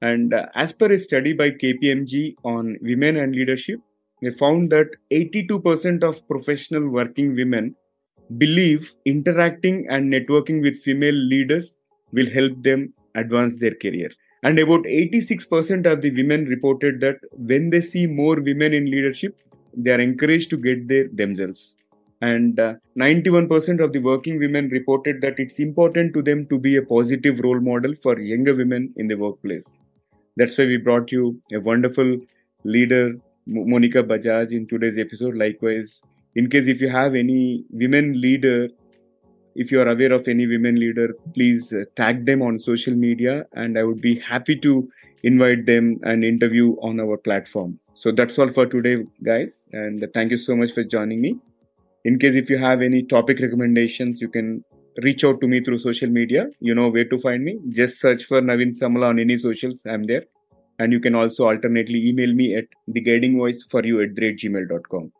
And 0.00 0.32
uh, 0.32 0.46
as 0.54 0.72
per 0.72 0.92
a 0.92 0.98
study 0.98 1.32
by 1.32 1.50
KPMG 1.50 2.36
on 2.44 2.76
women 2.82 3.16
and 3.16 3.34
leadership, 3.34 3.80
they 4.22 4.30
found 4.30 4.70
that 4.70 4.88
82% 5.12 6.02
of 6.02 6.26
professional 6.28 6.88
working 6.88 7.34
women 7.34 7.74
believe 8.36 8.94
interacting 9.04 9.86
and 9.88 10.12
networking 10.12 10.62
with 10.62 10.76
female 10.78 11.14
leaders 11.14 11.76
will 12.12 12.28
help 12.30 12.62
them 12.62 12.92
advance 13.14 13.56
their 13.56 13.74
career. 13.74 14.10
And 14.42 14.58
about 14.58 14.84
86% 14.84 15.90
of 15.90 16.00
the 16.00 16.10
women 16.10 16.44
reported 16.44 17.00
that 17.00 17.16
when 17.32 17.70
they 17.70 17.80
see 17.80 18.06
more 18.06 18.36
women 18.36 18.72
in 18.72 18.86
leadership, 18.86 19.36
they 19.76 19.90
are 19.90 20.00
encouraged 20.00 20.50
to 20.50 20.56
get 20.56 20.86
there 20.86 21.08
themselves. 21.12 21.76
And 22.20 22.58
uh, 22.58 22.74
91% 22.98 23.82
of 23.82 23.92
the 23.92 24.00
working 24.00 24.38
women 24.38 24.68
reported 24.70 25.20
that 25.20 25.38
it's 25.38 25.60
important 25.60 26.14
to 26.14 26.22
them 26.22 26.46
to 26.46 26.58
be 26.58 26.76
a 26.76 26.82
positive 26.82 27.38
role 27.40 27.60
model 27.60 27.94
for 28.02 28.18
younger 28.18 28.54
women 28.54 28.92
in 28.96 29.06
the 29.06 29.14
workplace. 29.14 29.76
That's 30.36 30.58
why 30.58 30.66
we 30.66 30.78
brought 30.78 31.12
you 31.12 31.40
a 31.52 31.58
wonderful 31.58 32.18
leader, 32.64 33.14
Monica 33.46 34.02
Bajaj, 34.02 34.52
in 34.52 34.66
today's 34.66 34.98
episode. 34.98 35.36
Likewise, 35.36 36.02
in 36.34 36.50
case 36.50 36.66
if 36.66 36.80
you 36.80 36.88
have 36.88 37.14
any 37.14 37.64
women 37.70 38.20
leader, 38.20 38.68
if 39.54 39.72
you 39.72 39.80
are 39.80 39.88
aware 39.88 40.12
of 40.12 40.28
any 40.28 40.46
women 40.46 40.76
leader, 40.78 41.14
please 41.34 41.72
uh, 41.72 41.84
tag 41.96 42.26
them 42.26 42.42
on 42.42 42.60
social 42.60 42.94
media, 42.94 43.46
and 43.54 43.78
I 43.78 43.84
would 43.84 44.00
be 44.00 44.18
happy 44.20 44.56
to 44.60 44.88
invite 45.24 45.66
them 45.66 45.98
and 46.02 46.24
interview 46.24 46.76
on 46.80 47.00
our 47.00 47.16
platform. 47.16 47.78
So 47.94 48.12
that's 48.12 48.38
all 48.38 48.52
for 48.52 48.66
today, 48.66 49.04
guys, 49.24 49.66
and 49.72 50.06
thank 50.14 50.30
you 50.30 50.36
so 50.36 50.54
much 50.54 50.72
for 50.72 50.84
joining 50.84 51.20
me. 51.20 51.38
In 52.08 52.18
case 52.18 52.36
if 52.36 52.48
you 52.48 52.56
have 52.56 52.80
any 52.80 53.02
topic 53.02 53.38
recommendations, 53.38 54.22
you 54.22 54.28
can 54.30 54.64
reach 55.02 55.24
out 55.24 55.42
to 55.42 55.46
me 55.46 55.62
through 55.62 55.76
social 55.78 56.08
media. 56.08 56.46
You 56.58 56.74
know 56.74 56.88
where 56.88 57.04
to 57.04 57.18
find 57.18 57.44
me. 57.44 57.58
Just 57.68 58.00
search 58.00 58.24
for 58.24 58.40
Naveen 58.40 58.72
Samala 58.78 59.08
on 59.10 59.18
any 59.18 59.36
socials. 59.36 59.84
I'm 59.84 60.04
there. 60.04 60.24
And 60.78 60.90
you 60.90 61.00
can 61.00 61.14
also 61.14 61.46
alternately 61.48 62.08
email 62.08 62.32
me 62.32 62.56
at 62.56 62.64
theguidingvoiceforyou 62.96 64.02
at 64.04 64.16
gmail.com. 64.16 65.12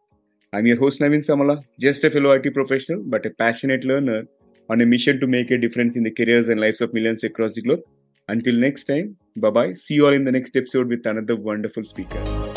I'm 0.54 0.64
your 0.64 0.78
host 0.78 1.02
Naveen 1.02 1.26
Samala, 1.28 1.62
just 1.78 2.04
a 2.04 2.10
fellow 2.10 2.30
IT 2.30 2.54
professional, 2.54 3.02
but 3.04 3.26
a 3.26 3.30
passionate 3.44 3.84
learner 3.84 4.22
on 4.70 4.80
a 4.80 4.86
mission 4.86 5.20
to 5.20 5.26
make 5.26 5.50
a 5.50 5.58
difference 5.58 5.94
in 5.94 6.04
the 6.04 6.10
careers 6.10 6.48
and 6.48 6.58
lives 6.58 6.80
of 6.80 6.94
millions 6.94 7.22
across 7.22 7.54
the 7.56 7.60
globe. 7.60 7.80
Until 8.28 8.54
next 8.54 8.84
time, 8.84 9.16
bye 9.36 9.50
bye. 9.50 9.72
See 9.74 9.96
you 9.96 10.06
all 10.06 10.14
in 10.14 10.24
the 10.24 10.32
next 10.32 10.56
episode 10.56 10.88
with 10.88 11.04
another 11.04 11.36
wonderful 11.36 11.84
speaker. 11.84 12.47